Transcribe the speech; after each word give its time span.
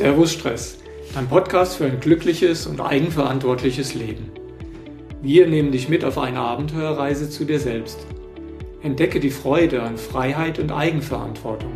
Servus 0.00 0.32
Stress, 0.32 0.78
dein 1.12 1.28
Podcast 1.28 1.76
für 1.76 1.84
ein 1.84 2.00
glückliches 2.00 2.66
und 2.66 2.80
eigenverantwortliches 2.80 3.92
Leben. 3.92 4.30
Wir 5.20 5.46
nehmen 5.46 5.72
dich 5.72 5.90
mit 5.90 6.06
auf 6.06 6.16
eine 6.16 6.40
Abenteuerreise 6.40 7.28
zu 7.28 7.44
dir 7.44 7.60
selbst. 7.60 7.98
Entdecke 8.82 9.20
die 9.20 9.28
Freude 9.28 9.82
an 9.82 9.98
Freiheit 9.98 10.58
und 10.58 10.72
Eigenverantwortung. 10.72 11.72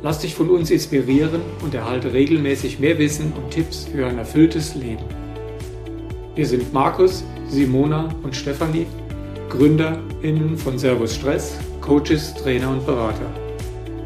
Lass 0.00 0.20
dich 0.20 0.36
von 0.36 0.48
uns 0.48 0.70
inspirieren 0.70 1.40
und 1.64 1.74
erhalte 1.74 2.12
regelmäßig 2.12 2.78
mehr 2.78 2.96
Wissen 3.00 3.32
und 3.32 3.50
Tipps 3.50 3.88
für 3.92 4.06
ein 4.06 4.18
erfülltes 4.18 4.76
Leben. 4.76 5.02
Wir 6.36 6.46
sind 6.46 6.72
Markus, 6.72 7.24
Simona 7.48 8.14
und 8.22 8.36
Stefanie, 8.36 8.86
GründerInnen 9.48 10.56
von 10.56 10.78
Servus 10.78 11.16
Stress, 11.16 11.58
Coaches, 11.80 12.32
Trainer 12.32 12.70
und 12.70 12.86
Berater. 12.86 13.28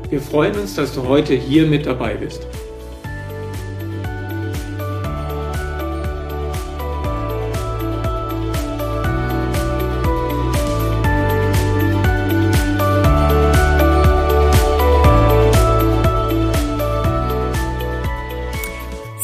Wir 0.09 0.23
freuen 0.23 0.59
uns, 0.59 0.77
dass 0.77 0.95
du 0.95 1.07
heute 1.07 1.35
hier 1.35 1.67
mit 1.67 1.85
dabei 1.85 2.15
bist. 2.15 2.47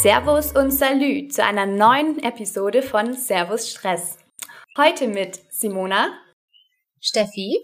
Servus 0.02 0.52
und 0.52 0.70
Salü 0.70 1.28
zu 1.28 1.44
einer 1.44 1.66
neuen 1.66 2.22
Episode 2.22 2.80
von 2.80 3.12
Servus 3.12 3.70
Stress. 3.70 4.16
Heute 4.78 5.06
mit 5.06 5.38
Simona, 5.52 6.18
Steffi 7.02 7.58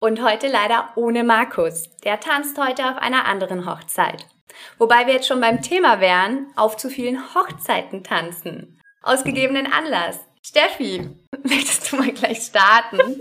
und 0.00 0.22
heute 0.22 0.48
leider 0.48 0.92
ohne 0.96 1.24
Markus. 1.24 1.96
Der 2.04 2.20
tanzt 2.20 2.58
heute 2.58 2.90
auf 2.90 2.98
einer 2.98 3.24
anderen 3.24 3.64
Hochzeit. 3.64 4.26
Wobei 4.76 5.06
wir 5.06 5.14
jetzt 5.14 5.28
schon 5.28 5.40
beim 5.40 5.62
Thema 5.62 6.02
wären, 6.02 6.52
auf 6.56 6.76
zu 6.76 6.90
vielen 6.90 7.34
Hochzeiten 7.34 8.04
tanzen. 8.04 8.78
Aus 9.00 9.24
gegebenen 9.24 9.72
Anlass. 9.72 10.20
Steffi, 10.42 11.08
möchtest 11.42 11.90
du 11.90 11.96
mal 11.96 12.12
gleich 12.12 12.42
starten? 12.42 12.98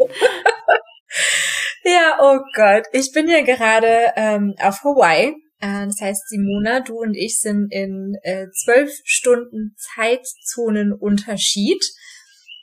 ja, 1.86 2.18
oh 2.20 2.40
Gott. 2.54 2.84
Ich 2.92 3.14
bin 3.14 3.30
ja 3.30 3.44
gerade 3.44 4.12
ähm, 4.18 4.56
auf 4.60 4.84
Hawaii 4.84 5.38
äh, 5.60 5.86
das 5.86 6.02
heißt, 6.02 6.30
Simona, 6.30 6.80
du 6.82 7.00
und 7.00 7.16
ich 7.16 7.40
sind 7.40 7.72
in 7.72 8.16
äh, 8.24 8.48
zwölf 8.52 8.92
Stunden 9.04 9.76
Zeitzonenunterschied. 9.96 11.84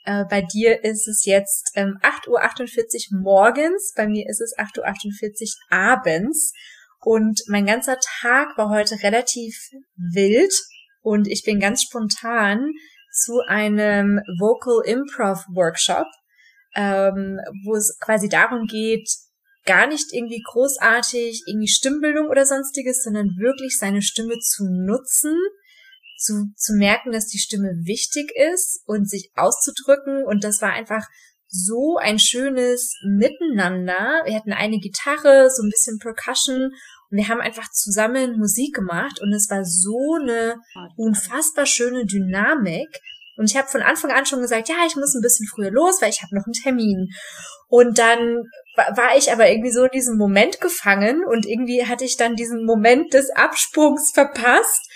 Äh, 0.05 0.25
bei 0.29 0.41
dir 0.41 0.83
ist 0.83 1.07
es 1.07 1.25
jetzt 1.25 1.71
ähm, 1.75 1.97
8.48 2.01 3.13
Uhr 3.13 3.19
morgens, 3.21 3.93
bei 3.95 4.07
mir 4.07 4.27
ist 4.27 4.41
es 4.41 4.55
8.48 4.57 5.41
Uhr 5.41 5.77
abends. 5.77 6.53
Und 6.99 7.41
mein 7.47 7.65
ganzer 7.65 7.97
Tag 8.21 8.57
war 8.57 8.69
heute 8.69 9.03
relativ 9.03 9.69
wild 9.95 10.53
und 11.01 11.27
ich 11.27 11.43
bin 11.45 11.59
ganz 11.59 11.83
spontan 11.83 12.71
zu 13.11 13.39
einem 13.47 14.19
Vocal 14.39 14.81
Improv 14.85 15.45
Workshop, 15.53 16.07
ähm, 16.75 17.39
wo 17.65 17.75
es 17.75 17.97
quasi 17.99 18.27
darum 18.27 18.65
geht, 18.65 19.07
gar 19.67 19.85
nicht 19.87 20.07
irgendwie 20.11 20.41
großartig 20.41 21.43
irgendwie 21.45 21.67
Stimmbildung 21.67 22.27
oder 22.29 22.45
sonstiges, 22.45 23.03
sondern 23.03 23.37
wirklich 23.37 23.77
seine 23.77 24.01
Stimme 24.01 24.39
zu 24.39 24.65
nutzen, 24.65 25.35
zu, 26.17 26.51
zu 26.55 26.73
merken, 26.73 27.11
dass 27.11 27.27
die 27.27 27.37
Stimme 27.37 27.69
wichtig 27.83 28.31
ist 28.53 28.81
und 28.87 29.07
sich 29.07 29.31
auszudrücken. 29.35 30.25
Und 30.25 30.43
das 30.43 30.61
war 30.61 30.73
einfach 30.73 31.05
so 31.47 31.97
ein 31.97 32.17
schönes 32.17 32.95
Miteinander. 33.05 34.23
Wir 34.25 34.35
hatten 34.35 34.53
eine 34.53 34.79
Gitarre, 34.79 35.49
so 35.51 35.63
ein 35.63 35.69
bisschen 35.69 35.99
Percussion 35.99 36.71
und 37.09 37.17
wir 37.17 37.29
haben 37.29 37.41
einfach 37.41 37.69
zusammen 37.71 38.37
Musik 38.37 38.75
gemacht 38.75 39.21
und 39.21 39.31
es 39.33 39.49
war 39.49 39.63
so 39.63 40.17
eine 40.21 40.55
unfassbar 40.97 41.65
schöne 41.65 42.05
Dynamik. 42.05 42.89
Und 43.37 43.49
ich 43.49 43.55
habe 43.55 43.67
von 43.67 43.81
Anfang 43.81 44.11
an 44.11 44.25
schon 44.25 44.41
gesagt, 44.41 44.67
ja, 44.67 44.75
ich 44.87 44.95
muss 44.95 45.13
ein 45.13 45.21
bisschen 45.21 45.47
früher 45.47 45.71
los, 45.71 46.01
weil 46.01 46.09
ich 46.09 46.23
habe 46.23 46.35
noch 46.35 46.45
einen 46.45 46.53
Termin. 46.53 47.09
Und 47.69 47.97
dann 47.99 48.43
war 48.77 49.17
ich 49.17 49.31
aber 49.31 49.49
irgendwie 49.49 49.71
so 49.71 49.83
in 49.83 49.91
diesem 49.91 50.17
Moment 50.17 50.61
gefangen 50.61 51.23
und 51.25 51.45
irgendwie 51.45 51.85
hatte 51.85 52.05
ich 52.05 52.17
dann 52.17 52.35
diesen 52.35 52.65
Moment 52.65 53.13
des 53.13 53.29
Absprungs 53.31 54.11
verpasst 54.13 54.87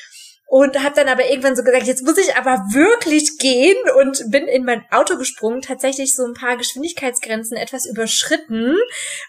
und 0.51 0.83
habe 0.83 0.93
dann 0.95 1.07
aber 1.07 1.29
irgendwann 1.29 1.55
so 1.55 1.63
gesagt, 1.63 1.87
jetzt 1.87 2.03
muss 2.05 2.17
ich 2.17 2.35
aber 2.35 2.57
wirklich 2.73 3.37
gehen 3.39 3.77
und 3.97 4.29
bin 4.29 4.47
in 4.47 4.65
mein 4.65 4.83
Auto 4.91 5.17
gesprungen, 5.17 5.61
tatsächlich 5.61 6.13
so 6.13 6.25
ein 6.25 6.33
paar 6.33 6.57
Geschwindigkeitsgrenzen 6.57 7.55
etwas 7.55 7.85
überschritten, 7.85 8.75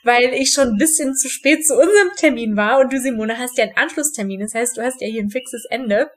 weil 0.02 0.34
ich 0.34 0.52
schon 0.52 0.70
ein 0.70 0.78
bisschen 0.78 1.14
zu 1.14 1.28
spät 1.28 1.64
zu 1.64 1.74
unserem 1.74 2.10
Termin 2.16 2.56
war 2.56 2.80
und 2.80 2.92
du 2.92 2.98
Simone 2.98 3.38
hast 3.38 3.56
ja 3.56 3.64
einen 3.64 3.76
Anschlusstermin, 3.76 4.40
das 4.40 4.54
heißt, 4.54 4.76
du 4.76 4.82
hast 4.82 5.00
ja 5.00 5.06
hier 5.06 5.22
ein 5.22 5.30
fixes 5.30 5.64
Ende. 5.70 6.10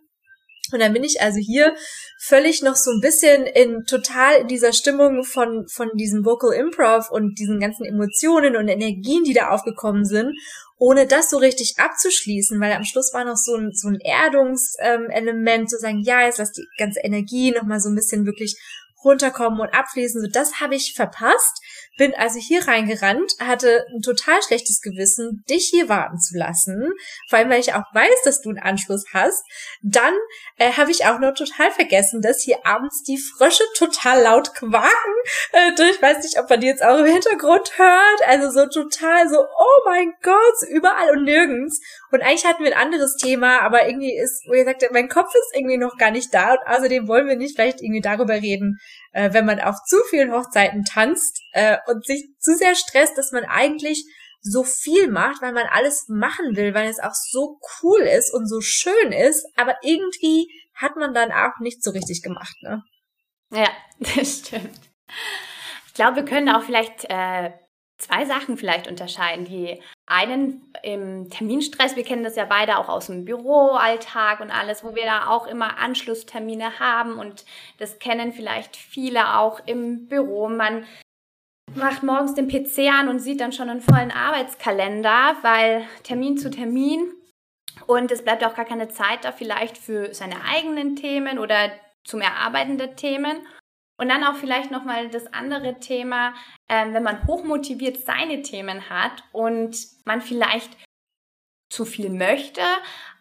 Und 0.71 0.79
dann 0.79 0.93
bin 0.93 1.03
ich 1.03 1.21
also 1.21 1.39
hier 1.39 1.75
völlig 2.17 2.61
noch 2.61 2.75
so 2.75 2.91
ein 2.91 3.01
bisschen 3.01 3.45
in 3.45 3.85
total 3.85 4.41
in 4.41 4.47
dieser 4.47 4.73
Stimmung 4.73 5.23
von, 5.23 5.67
von 5.67 5.89
diesem 5.95 6.25
Vocal 6.25 6.53
Improv 6.53 7.11
und 7.11 7.37
diesen 7.37 7.59
ganzen 7.59 7.85
Emotionen 7.85 8.55
und 8.55 8.67
Energien, 8.67 9.23
die 9.23 9.33
da 9.33 9.49
aufgekommen 9.49 10.05
sind, 10.05 10.33
ohne 10.77 11.07
das 11.07 11.29
so 11.29 11.37
richtig 11.37 11.75
abzuschließen, 11.77 12.59
weil 12.59 12.73
am 12.73 12.83
Schluss 12.83 13.13
war 13.13 13.25
noch 13.25 13.37
so 13.37 13.55
ein, 13.55 13.71
so 13.73 13.87
ein 13.87 13.99
Erdungselement, 13.99 15.69
zu 15.69 15.77
sagen, 15.77 16.01
ja, 16.03 16.25
jetzt 16.25 16.39
lass 16.39 16.51
die 16.51 16.65
ganze 16.77 16.99
Energie 17.01 17.51
nochmal 17.51 17.79
so 17.79 17.89
ein 17.89 17.95
bisschen 17.95 18.25
wirklich 18.25 18.57
runterkommen 19.03 19.61
und 19.61 19.73
abfließen. 19.73 20.21
So, 20.21 20.27
das 20.27 20.59
habe 20.59 20.75
ich 20.75 20.93
verpasst. 20.95 21.61
Bin 21.97 22.13
also 22.16 22.39
hier 22.39 22.67
reingerannt, 22.67 23.33
hatte 23.39 23.85
ein 23.94 24.01
total 24.01 24.41
schlechtes 24.41 24.81
Gewissen, 24.81 25.44
dich 25.50 25.69
hier 25.72 25.89
warten 25.89 26.19
zu 26.19 26.38
lassen, 26.38 26.91
vor 27.29 27.39
allem 27.39 27.50
weil 27.50 27.59
ich 27.59 27.73
auch 27.73 27.85
weiß, 27.94 28.22
dass 28.23 28.41
du 28.41 28.50
einen 28.50 28.59
Anschluss 28.59 29.06
hast. 29.13 29.44
Dann 29.81 30.13
äh, 30.57 30.72
habe 30.73 30.91
ich 30.91 31.06
auch 31.06 31.19
noch 31.19 31.33
total 31.33 31.72
vergessen, 31.72 32.22
dass 32.22 32.41
hier 32.41 32.66
abends 32.66 33.03
die 33.03 33.17
Frösche 33.17 33.63
total 33.78 34.23
laut 34.23 34.53
quaken. 34.53 35.13
Äh, 35.51 35.72
ich 35.89 36.01
weiß 36.01 36.23
nicht, 36.23 36.39
ob 36.39 36.50
man 36.50 36.59
die 36.59 36.67
jetzt 36.67 36.83
auch 36.83 36.97
im 37.00 37.06
Hintergrund 37.06 37.78
hört. 37.78 38.27
Also 38.27 38.51
so 38.51 38.67
total 38.67 39.29
so, 39.29 39.38
oh 39.39 39.81
mein 39.85 40.13
Gott, 40.22 40.69
überall 40.69 41.12
und 41.12 41.23
nirgends. 41.23 41.79
Und 42.12 42.22
eigentlich 42.22 42.45
hatten 42.45 42.63
wir 42.63 42.75
ein 42.75 42.85
anderes 42.88 43.16
Thema, 43.17 43.62
aber 43.62 43.88
irgendwie 43.88 44.16
ist, 44.16 44.44
wo 44.47 44.53
ihr 44.53 44.66
sagt, 44.66 44.85
mein 44.91 45.09
Kopf 45.09 45.33
ist 45.33 45.56
irgendwie 45.56 45.77
noch 45.77 45.97
gar 45.97 46.12
nicht 46.12 46.33
da 46.33 46.53
und 46.53 46.59
außerdem 46.66 47.07
wollen 47.07 47.27
wir 47.27 47.35
nicht 47.35 47.56
vielleicht 47.56 47.81
irgendwie 47.81 48.01
darüber 48.01 48.35
reden, 48.35 48.79
äh, 49.15 49.31
wenn 49.33 49.45
man 49.45 49.61
auf 49.61 49.77
zu 49.85 49.97
vielen 50.09 50.33
Hochzeiten 50.33 50.83
tanzt 50.83 51.41
äh, 51.53 51.77
und 51.87 52.05
sich 52.05 52.27
zu 52.39 52.55
sehr 52.55 52.75
stresst, 52.75 53.17
dass 53.17 53.31
man 53.31 53.45
eigentlich 53.45 54.05
so 54.41 54.63
viel 54.63 55.07
macht, 55.07 55.41
weil 55.41 55.53
man 55.53 55.67
alles 55.71 56.05
machen 56.09 56.55
will, 56.55 56.73
weil 56.73 56.89
es 56.89 56.99
auch 56.99 57.13
so 57.13 57.57
cool 57.81 58.01
ist 58.01 58.33
und 58.33 58.47
so 58.47 58.59
schön 58.59 59.13
ist, 59.13 59.47
aber 59.55 59.77
irgendwie 59.81 60.47
hat 60.75 60.97
man 60.97 61.13
dann 61.13 61.31
auch 61.31 61.59
nicht 61.61 61.81
so 61.81 61.91
richtig 61.91 62.21
gemacht, 62.21 62.55
ne? 62.61 62.83
Ja, 63.51 63.69
das 63.99 64.39
stimmt. 64.39 64.79
Ich 65.87 65.93
glaube, 65.93 66.17
wir 66.17 66.25
können 66.25 66.49
auch 66.49 66.63
vielleicht 66.63 67.05
äh, 67.05 67.53
zwei 67.97 68.25
Sachen 68.25 68.57
vielleicht 68.57 68.87
unterscheiden. 68.87 69.45
Die 69.45 69.81
einen 70.07 70.61
im 70.83 71.29
Terminstress, 71.29 71.95
wir 71.95 72.03
kennen 72.03 72.23
das 72.23 72.35
ja 72.35 72.45
beide 72.45 72.77
auch 72.77 72.89
aus 72.89 73.07
dem 73.07 73.25
Büroalltag 73.25 74.39
und 74.39 74.51
alles, 74.51 74.83
wo 74.83 74.93
wir 74.93 75.05
da 75.05 75.27
auch 75.27 75.47
immer 75.47 75.79
Anschlusstermine 75.79 76.79
haben 76.79 77.17
und 77.17 77.45
das 77.79 77.97
kennen 77.97 78.31
vielleicht 78.31 78.75
viele 78.75 79.39
auch 79.39 79.61
im 79.65 80.07
Büro. 80.07 80.47
Man 80.47 80.85
macht 81.73 82.03
morgens 82.03 82.35
den 82.35 82.47
PC 82.47 82.91
an 82.94 83.09
und 83.09 83.19
sieht 83.19 83.41
dann 83.41 83.51
schon 83.51 83.69
einen 83.69 83.81
vollen 83.81 84.11
Arbeitskalender, 84.11 85.38
weil 85.41 85.88
Termin 86.03 86.38
zu 86.38 86.51
Termin 86.51 87.11
und 87.88 88.11
es 88.11 88.23
bleibt 88.23 88.44
auch 88.44 88.55
gar 88.55 88.65
keine 88.65 88.89
Zeit 88.89 89.25
da 89.25 89.31
vielleicht 89.31 89.77
für 89.77 90.13
seine 90.13 90.44
eigenen 90.45 90.95
Themen 90.95 91.39
oder 91.39 91.71
zum 92.03 92.21
Erarbeiten 92.21 92.77
der 92.77 92.95
Themen. 92.95 93.39
Und 93.97 94.09
dann 94.09 94.23
auch 94.23 94.35
vielleicht 94.35 94.72
nochmal 94.72 95.09
das 95.09 95.31
andere 95.33 95.79
Thema, 95.79 96.33
ähm, 96.69 96.94
wenn 96.94 97.03
man 97.03 97.25
hochmotiviert 97.25 97.97
seine 97.97 98.41
Themen 98.41 98.89
hat 98.89 99.23
und 99.31 99.78
man 100.06 100.22
vielleicht 100.22 100.78
zu 101.69 101.85
viel 101.85 102.09
möchte 102.09 102.62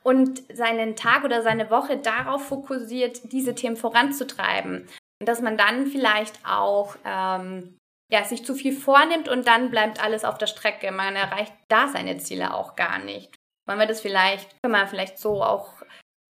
und 0.03 0.43
seinen 0.53 0.97
Tag 0.97 1.25
oder 1.25 1.43
seine 1.43 1.71
Woche 1.71 1.97
darauf 1.97 2.49
fokussiert, 2.49 3.33
diese 3.33 3.55
Themen 3.55 3.77
voranzutreiben. 3.77 4.89
Und 5.21 5.29
dass 5.29 5.41
man 5.41 5.57
dann 5.57 5.87
vielleicht 5.87 6.39
auch 6.45 6.97
ähm, 7.05 7.79
ja, 8.11 8.25
sich 8.25 8.45
zu 8.45 8.55
viel 8.55 8.73
vornimmt 8.73 9.29
und 9.29 9.47
dann 9.47 9.71
bleibt 9.71 10.03
alles 10.03 10.25
auf 10.25 10.39
der 10.39 10.47
Strecke. 10.47 10.93
Man 10.93 11.17
erreicht 11.17 11.55
da 11.69 11.89
seine 11.89 12.19
Ziele 12.19 12.55
auch 12.55 12.77
gar 12.77 12.99
nicht. 12.99 13.35
Wollen 13.67 13.79
wir 13.79 13.87
das 13.87 14.01
vielleicht, 14.01 14.51
können 14.63 14.75
wir 14.75 14.87
vielleicht 14.87 15.19
so 15.19 15.43
auch 15.43 15.83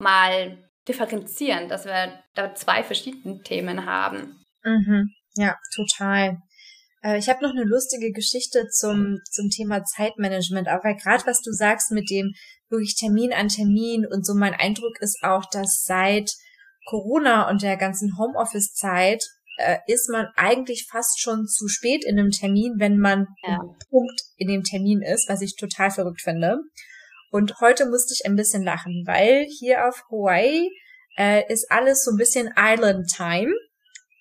mal 0.00 0.58
differenzieren, 0.88 1.68
dass 1.68 1.84
wir 1.84 2.22
da 2.34 2.54
zwei 2.54 2.82
verschiedene 2.82 3.40
Themen 3.42 3.86
haben. 3.86 4.44
Mhm. 4.64 5.10
Ja, 5.34 5.56
total. 5.74 6.38
Äh, 7.02 7.18
ich 7.18 7.28
habe 7.28 7.42
noch 7.42 7.52
eine 7.52 7.64
lustige 7.64 8.12
Geschichte 8.12 8.68
zum, 8.68 9.18
zum 9.30 9.50
Thema 9.50 9.84
Zeitmanagement, 9.84 10.68
aber 10.68 10.94
gerade 10.94 11.24
was 11.26 11.40
du 11.42 11.52
sagst 11.52 11.92
mit 11.92 12.10
dem 12.10 12.32
wirklich 12.68 12.96
Termin 12.96 13.32
an 13.32 13.48
Termin 13.48 14.06
und 14.06 14.26
so 14.26 14.34
mein 14.34 14.54
Eindruck 14.54 15.00
ist 15.00 15.22
auch, 15.22 15.44
dass 15.50 15.84
seit 15.84 16.32
Corona 16.86 17.48
und 17.48 17.62
der 17.62 17.76
ganzen 17.76 18.18
Homeoffice-Zeit 18.18 19.22
äh, 19.58 19.78
ist 19.86 20.08
man 20.10 20.26
eigentlich 20.36 20.88
fast 20.90 21.20
schon 21.20 21.46
zu 21.46 21.68
spät 21.68 22.04
in 22.04 22.18
einem 22.18 22.30
Termin, 22.30 22.74
wenn 22.78 22.98
man 22.98 23.26
ja. 23.42 23.58
Punkt 23.90 24.20
in 24.36 24.48
dem 24.48 24.62
Termin 24.62 25.02
ist, 25.02 25.28
was 25.28 25.42
ich 25.42 25.56
total 25.56 25.90
verrückt 25.90 26.22
finde. 26.22 26.58
Und 27.32 27.60
heute 27.62 27.86
musste 27.86 28.12
ich 28.12 28.26
ein 28.26 28.36
bisschen 28.36 28.62
lachen, 28.62 29.04
weil 29.06 29.46
hier 29.58 29.88
auf 29.88 30.04
Hawaii 30.10 30.68
äh, 31.16 31.50
ist 31.50 31.66
alles 31.70 32.04
so 32.04 32.10
ein 32.10 32.18
bisschen 32.18 32.52
Island 32.58 33.08
Time. 33.08 33.50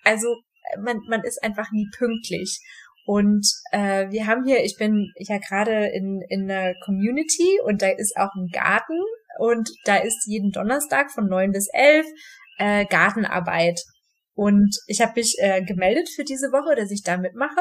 Also 0.02 0.34
man, 0.80 0.98
man 1.08 1.22
ist 1.22 1.42
einfach 1.44 1.70
nie 1.72 1.86
pünktlich. 1.96 2.58
Und 3.04 3.46
äh, 3.70 4.08
wir 4.10 4.26
haben 4.26 4.46
hier, 4.46 4.64
ich 4.64 4.76
bin 4.78 5.12
ja 5.16 5.36
gerade 5.36 5.88
in, 5.88 6.22
in 6.30 6.50
einer 6.50 6.72
Community 6.86 7.60
und 7.64 7.82
da 7.82 7.88
ist 7.88 8.16
auch 8.16 8.34
ein 8.34 8.48
Garten 8.50 8.98
und 9.38 9.68
da 9.84 9.96
ist 9.96 10.26
jeden 10.26 10.50
Donnerstag 10.50 11.10
von 11.10 11.26
neun 11.26 11.52
bis 11.52 11.68
elf 11.74 12.06
äh, 12.56 12.86
Gartenarbeit. 12.86 13.78
Und 14.34 14.74
ich 14.86 15.02
habe 15.02 15.12
mich 15.16 15.36
äh, 15.38 15.62
gemeldet 15.62 16.08
für 16.08 16.24
diese 16.24 16.50
Woche, 16.50 16.76
dass 16.76 16.90
ich 16.90 17.02
da 17.02 17.18
mitmache 17.18 17.60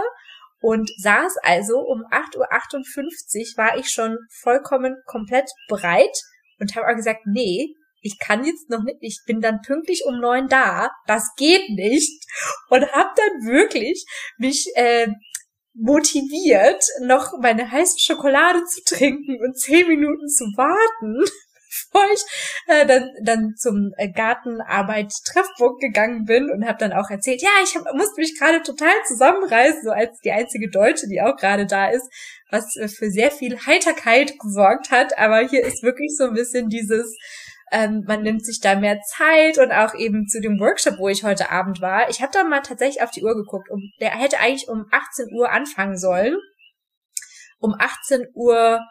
und 0.61 0.89
saß 0.97 1.37
also 1.43 1.79
um 1.79 2.03
8.58 2.11 2.37
Uhr 2.37 3.57
war 3.57 3.77
ich 3.77 3.89
schon 3.89 4.17
vollkommen 4.29 4.95
komplett 5.05 5.49
bereit 5.67 6.15
und 6.59 6.75
habe 6.75 6.87
auch 6.87 6.95
gesagt, 6.95 7.21
nee, 7.25 7.75
ich 8.01 8.17
kann 8.19 8.43
jetzt 8.43 8.69
noch 8.69 8.83
nicht, 8.83 8.97
ich 9.01 9.21
bin 9.25 9.41
dann 9.41 9.61
pünktlich 9.61 10.03
um 10.05 10.19
neun 10.19 10.47
da, 10.47 10.89
das 11.07 11.35
geht 11.35 11.69
nicht. 11.69 12.25
Und 12.69 12.91
habe 12.91 13.09
dann 13.15 13.51
wirklich 13.51 14.05
mich 14.37 14.67
äh, 14.75 15.07
motiviert, 15.73 16.83
noch 17.01 17.37
meine 17.39 17.69
heiße 17.69 17.99
Schokolade 17.99 18.63
zu 18.65 18.83
trinken 18.83 19.39
und 19.41 19.57
zehn 19.57 19.87
Minuten 19.87 20.27
zu 20.27 20.45
warten, 20.57 21.23
ich 22.13 22.21
äh, 22.67 22.85
dann, 22.85 23.09
dann 23.23 23.53
zum 23.57 23.91
äh, 23.97 24.09
Gartenarbeit-Treffpunkt 24.09 25.81
gegangen 25.81 26.25
bin 26.25 26.49
und 26.49 26.65
habe 26.65 26.77
dann 26.77 26.93
auch 26.93 27.09
erzählt, 27.09 27.41
ja, 27.41 27.49
ich 27.63 27.75
hab, 27.75 27.83
musste 27.93 28.19
mich 28.21 28.37
gerade 28.39 28.61
total 28.61 28.93
zusammenreißen, 29.07 29.83
so 29.83 29.91
als 29.91 30.19
die 30.19 30.31
einzige 30.31 30.69
Deutsche, 30.69 31.07
die 31.07 31.21
auch 31.21 31.35
gerade 31.35 31.65
da 31.65 31.89
ist, 31.89 32.07
was 32.49 32.75
äh, 32.77 32.87
für 32.87 33.09
sehr 33.09 33.31
viel 33.31 33.57
Heiterkeit 33.65 34.37
gesorgt 34.39 34.91
hat. 34.91 35.17
Aber 35.17 35.39
hier 35.41 35.63
ist 35.63 35.83
wirklich 35.83 36.15
so 36.17 36.25
ein 36.25 36.33
bisschen 36.33 36.69
dieses, 36.69 37.15
ähm, 37.71 38.03
man 38.05 38.21
nimmt 38.21 38.45
sich 38.45 38.59
da 38.59 38.75
mehr 38.75 38.99
Zeit 39.01 39.57
und 39.57 39.71
auch 39.71 39.95
eben 39.95 40.27
zu 40.27 40.41
dem 40.41 40.59
Workshop, 40.59 40.97
wo 40.97 41.07
ich 41.07 41.23
heute 41.23 41.51
Abend 41.51 41.81
war. 41.81 42.09
Ich 42.09 42.21
habe 42.21 42.31
da 42.33 42.43
mal 42.43 42.61
tatsächlich 42.61 43.01
auf 43.01 43.11
die 43.11 43.23
Uhr 43.23 43.35
geguckt. 43.35 43.69
Um, 43.69 43.81
der 43.99 44.11
hätte 44.11 44.39
eigentlich 44.39 44.67
um 44.67 44.85
18 44.91 45.33
Uhr 45.33 45.49
anfangen 45.51 45.97
sollen. 45.97 46.35
Um 47.59 47.75
18 47.77 48.27
Uhr 48.33 48.81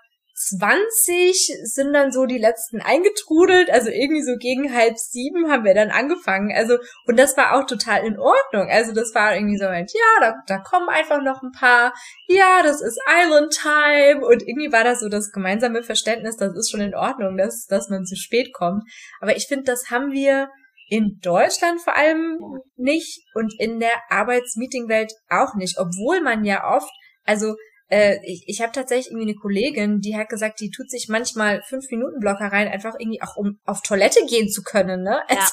20 0.49 1.59
sind 1.65 1.93
dann 1.93 2.13
so 2.13 2.25
die 2.25 2.39
letzten 2.39 2.81
eingetrudelt, 2.81 3.69
also 3.69 3.91
irgendwie 3.91 4.23
so 4.23 4.37
gegen 4.39 4.75
halb 4.75 4.97
sieben 4.97 5.51
haben 5.51 5.65
wir 5.65 5.75
dann 5.75 5.91
angefangen. 5.91 6.51
Also, 6.55 6.79
und 7.05 7.19
das 7.19 7.37
war 7.37 7.55
auch 7.55 7.67
total 7.67 8.07
in 8.07 8.19
Ordnung. 8.19 8.69
Also, 8.71 8.95
das 8.95 9.15
war 9.15 9.35
irgendwie 9.35 9.59
so, 9.59 9.65
ja, 9.65 10.21
da, 10.21 10.35
da 10.47 10.59
kommen 10.59 10.89
einfach 10.89 11.21
noch 11.23 11.43
ein 11.43 11.53
paar, 11.53 11.93
ja, 12.27 12.63
das 12.63 12.81
ist 12.81 12.99
Island 13.07 13.53
Time. 13.53 14.25
Und 14.25 14.43
irgendwie 14.43 14.73
war 14.73 14.83
das 14.83 15.01
so 15.01 15.11
das 15.11 15.31
gemeinsame 15.31 15.83
Verständnis, 15.83 16.37
das 16.37 16.57
ist 16.57 16.71
schon 16.71 16.81
in 16.81 16.95
Ordnung, 16.95 17.37
dass, 17.37 17.67
dass 17.67 17.91
man 17.91 18.07
zu 18.07 18.17
spät 18.17 18.55
kommt. 18.55 18.85
Aber 19.21 19.37
ich 19.37 19.47
finde, 19.47 19.65
das 19.65 19.91
haben 19.91 20.13
wir 20.13 20.49
in 20.89 21.19
Deutschland 21.23 21.83
vor 21.83 21.97
allem 21.97 22.39
nicht 22.77 23.21
und 23.35 23.53
in 23.59 23.79
der 23.79 23.93
Arbeitsmeetingwelt 24.09 25.13
auch 25.29 25.55
nicht, 25.55 25.79
obwohl 25.79 26.23
man 26.23 26.45
ja 26.45 26.75
oft, 26.75 26.91
also 27.25 27.55
äh, 27.91 28.19
ich, 28.25 28.45
ich 28.47 28.61
habe 28.63 28.73
tatsächlich 28.73 29.09
irgendwie 29.09 29.31
eine 29.31 29.35
Kollegin, 29.35 30.01
die 30.01 30.17
hat 30.17 30.29
gesagt, 30.29 30.61
die 30.61 30.71
tut 30.71 30.91
sich 30.91 31.09
manchmal 31.09 31.63
fünf 31.63 31.91
Minuten 31.91 32.21
Blocker 32.21 32.53
rein, 32.53 32.69
einfach 32.69 32.95
irgendwie 32.99 33.23
auch 33.23 33.37
um 33.37 33.59
auf 33.65 33.83
Toilette 33.83 34.25
gehen 34.27 34.49
zu 34.49 34.63
können, 34.63 35.03
ne? 35.03 35.23
Ja, 35.29 35.49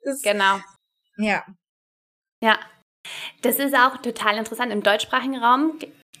ist, 0.00 0.24
genau. 0.24 0.58
Ja. 1.16 1.44
Ja. 2.42 2.58
Das 3.42 3.58
ist 3.58 3.74
auch 3.74 3.98
total 3.98 4.38
interessant. 4.38 4.72
Im 4.72 4.82
deutschsprachigen 4.82 5.38
Raum 5.38 5.78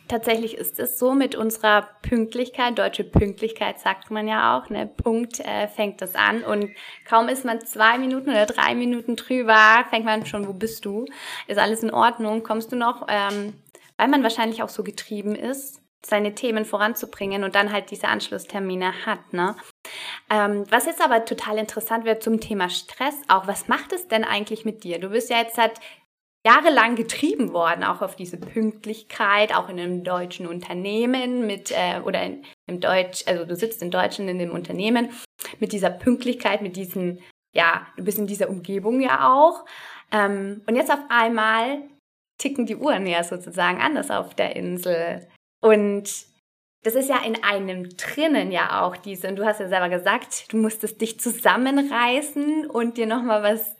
tatsächlich 0.08 0.56
ist 0.58 0.78
es 0.78 0.98
so 0.98 1.14
mit 1.14 1.34
unserer 1.34 1.88
Pünktlichkeit, 2.02 2.78
deutsche 2.78 3.04
Pünktlichkeit 3.04 3.80
sagt 3.80 4.10
man 4.10 4.28
ja 4.28 4.58
auch, 4.58 4.68
ne, 4.68 4.86
Punkt 4.86 5.40
äh, 5.40 5.68
fängt 5.68 6.02
das 6.02 6.14
an 6.14 6.44
und 6.44 6.70
kaum 7.08 7.28
ist 7.28 7.44
man 7.44 7.64
zwei 7.64 7.98
Minuten 7.98 8.30
oder 8.30 8.46
drei 8.46 8.74
Minuten 8.74 9.16
drüber, 9.16 9.86
fängt 9.88 10.04
man 10.04 10.26
schon, 10.26 10.46
wo 10.46 10.52
bist 10.52 10.84
du? 10.84 11.06
Ist 11.46 11.58
alles 11.58 11.82
in 11.82 11.92
Ordnung? 11.92 12.42
Kommst 12.42 12.72
du 12.72 12.76
noch? 12.76 13.06
Ähm, 13.08 13.54
weil 14.02 14.08
man 14.08 14.24
wahrscheinlich 14.24 14.64
auch 14.64 14.68
so 14.68 14.82
getrieben 14.82 15.36
ist, 15.36 15.80
seine 16.04 16.34
Themen 16.34 16.64
voranzubringen 16.64 17.44
und 17.44 17.54
dann 17.54 17.70
halt 17.70 17.92
diese 17.92 18.08
Anschlusstermine 18.08 19.06
hat. 19.06 19.32
Ne? 19.32 19.54
Ähm, 20.28 20.64
was 20.70 20.86
jetzt 20.86 21.00
aber 21.00 21.24
total 21.24 21.56
interessant 21.56 22.04
wird 22.04 22.20
zum 22.20 22.40
Thema 22.40 22.68
Stress 22.68 23.14
auch, 23.28 23.46
was 23.46 23.68
macht 23.68 23.92
es 23.92 24.08
denn 24.08 24.24
eigentlich 24.24 24.64
mit 24.64 24.82
dir? 24.82 24.98
Du 24.98 25.10
bist 25.10 25.30
ja 25.30 25.38
jetzt 25.38 25.54
seit 25.54 25.78
jahrelang 26.44 26.96
getrieben 26.96 27.52
worden, 27.52 27.84
auch 27.84 28.02
auf 28.02 28.16
diese 28.16 28.38
Pünktlichkeit, 28.38 29.54
auch 29.54 29.68
in 29.68 29.78
einem 29.78 30.02
deutschen 30.02 30.48
Unternehmen 30.48 31.46
mit 31.46 31.70
äh, 31.70 32.00
oder 32.04 32.24
in, 32.24 32.44
im 32.66 32.80
Deutsch, 32.80 33.22
also 33.28 33.44
du 33.44 33.54
sitzt 33.54 33.82
in 33.82 33.92
Deutschland 33.92 34.28
in 34.28 34.40
dem 34.40 34.50
Unternehmen 34.50 35.10
mit 35.60 35.70
dieser 35.70 35.90
Pünktlichkeit, 35.90 36.60
mit 36.60 36.74
diesen, 36.74 37.20
ja, 37.54 37.86
du 37.96 38.02
bist 38.02 38.18
in 38.18 38.26
dieser 38.26 38.50
Umgebung 38.50 39.00
ja 39.00 39.32
auch. 39.32 39.64
Ähm, 40.10 40.62
und 40.66 40.74
jetzt 40.74 40.90
auf 40.90 41.04
einmal 41.08 41.82
ticken 42.42 42.66
die 42.66 42.76
Uhren 42.76 43.06
ja 43.06 43.22
sozusagen 43.22 43.80
anders 43.80 44.10
auf 44.10 44.34
der 44.34 44.56
Insel. 44.56 45.26
Und 45.60 46.10
das 46.84 46.96
ist 46.96 47.08
ja 47.08 47.22
in 47.24 47.42
einem 47.44 47.96
drinnen 47.96 48.50
ja 48.50 48.82
auch 48.82 48.96
diese, 48.96 49.28
und 49.28 49.36
du 49.36 49.44
hast 49.44 49.60
ja 49.60 49.68
selber 49.68 49.88
gesagt, 49.88 50.52
du 50.52 50.56
musstest 50.56 51.00
dich 51.00 51.20
zusammenreißen 51.20 52.66
und 52.66 52.96
dir 52.96 53.06
nochmal 53.06 53.42
was, 53.42 53.76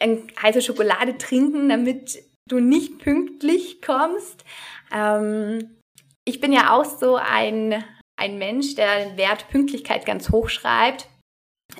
heiße 0.00 0.60
Schokolade 0.60 1.16
trinken, 1.16 1.68
damit 1.70 2.18
du 2.46 2.60
nicht 2.60 2.98
pünktlich 2.98 3.80
kommst. 3.80 4.44
Ähm, 4.92 5.76
ich 6.26 6.40
bin 6.40 6.52
ja 6.52 6.74
auch 6.74 6.84
so 6.84 7.16
ein, 7.16 7.82
ein 8.16 8.36
Mensch, 8.36 8.74
der 8.74 9.06
den 9.06 9.16
Wert 9.16 9.48
Pünktlichkeit 9.48 10.04
ganz 10.04 10.30
hoch 10.30 10.50
schreibt 10.50 11.08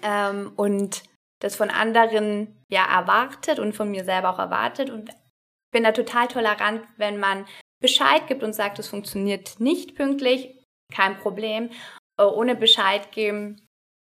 ähm, 0.02 0.52
und 0.56 1.02
das 1.40 1.56
von 1.56 1.68
anderen 1.68 2.56
ja 2.70 2.86
erwartet 2.86 3.58
und 3.58 3.74
von 3.74 3.90
mir 3.90 4.04
selber 4.04 4.30
auch 4.30 4.38
erwartet. 4.38 4.88
Und 4.88 5.10
bin 5.74 5.84
da 5.84 5.92
total 5.92 6.28
tolerant, 6.28 6.82
wenn 6.96 7.18
man 7.20 7.44
Bescheid 7.82 8.26
gibt 8.28 8.42
und 8.42 8.54
sagt, 8.54 8.78
es 8.78 8.88
funktioniert 8.88 9.60
nicht 9.60 9.94
pünktlich, 9.94 10.56
kein 10.90 11.18
Problem. 11.18 11.68
Äh, 12.18 12.22
ohne 12.22 12.54
Bescheid 12.54 13.12
geben 13.12 13.60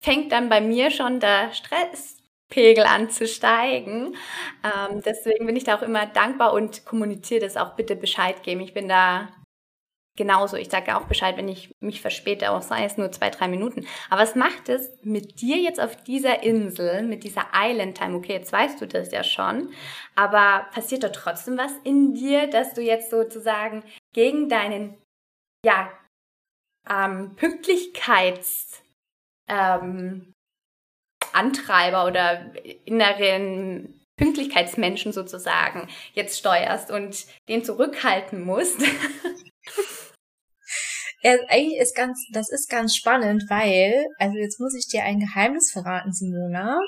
fängt 0.01 0.31
dann 0.31 0.47
bei 0.47 0.61
mir 0.61 0.91
schon 0.91 1.19
der 1.19 1.51
Stresspegel 1.53 2.85
an 2.85 3.09
zu 3.09 3.27
steigen. 3.27 4.15
Ähm, 4.63 5.01
deswegen 5.03 5.45
bin 5.47 5.55
ich 5.55 5.63
da 5.63 5.75
auch 5.77 5.81
immer 5.81 6.05
dankbar 6.05 6.53
und 6.53 6.85
kommuniziere 6.85 7.41
das 7.41 7.57
auch 7.57 7.75
bitte 7.75 7.95
Bescheid 7.95 8.43
geben. 8.43 8.61
Ich 8.61 8.73
bin 8.73 8.87
da 8.87 9.29
genauso. 10.17 10.57
Ich 10.57 10.69
sage 10.69 10.97
auch 10.97 11.05
Bescheid, 11.05 11.37
wenn 11.37 11.47
ich 11.47 11.71
mich 11.79 12.01
verspäte, 12.01 12.51
auch 12.51 12.61
sei 12.61 12.83
es 12.83 12.97
nur 12.97 13.11
zwei, 13.11 13.29
drei 13.29 13.47
Minuten. 13.47 13.87
Aber 14.09 14.21
was 14.21 14.35
macht 14.35 14.67
es 14.67 14.91
mit 15.03 15.39
dir 15.39 15.57
jetzt 15.57 15.79
auf 15.79 15.95
dieser 16.03 16.43
Insel, 16.43 17.03
mit 17.03 17.23
dieser 17.23 17.45
Island 17.53 17.97
Time? 17.97 18.17
Okay, 18.17 18.33
jetzt 18.33 18.51
weißt 18.51 18.81
du 18.81 18.87
das 18.87 19.11
ja 19.11 19.23
schon. 19.23 19.69
Aber 20.15 20.67
passiert 20.73 21.03
da 21.03 21.09
trotzdem 21.09 21.57
was 21.57 21.71
in 21.83 22.13
dir, 22.13 22.47
dass 22.47 22.73
du 22.73 22.81
jetzt 22.81 23.09
sozusagen 23.09 23.83
gegen 24.13 24.49
deinen, 24.49 24.97
ja, 25.65 25.91
ähm, 26.89 27.35
Pünktlichkeits, 27.35 28.83
ähm, 29.47 30.33
Antreiber 31.33 32.05
oder 32.05 32.51
inneren 32.85 34.01
Pünktlichkeitsmenschen 34.17 35.13
sozusagen 35.13 35.87
jetzt 36.13 36.39
steuerst 36.39 36.89
und 36.89 37.25
den 37.47 37.63
zurückhalten 37.63 38.43
musst. 38.43 38.81
Ja, 41.23 41.33
eigentlich 41.47 41.79
ist 41.79 41.95
ganz, 41.95 42.19
das 42.31 42.51
ist 42.51 42.69
ganz 42.69 42.95
spannend, 42.95 43.43
weil, 43.49 44.05
also 44.19 44.37
jetzt 44.37 44.59
muss 44.59 44.75
ich 44.75 44.87
dir 44.87 45.03
ein 45.03 45.19
Geheimnis 45.19 45.71
verraten, 45.71 46.13
Simona. 46.13 46.79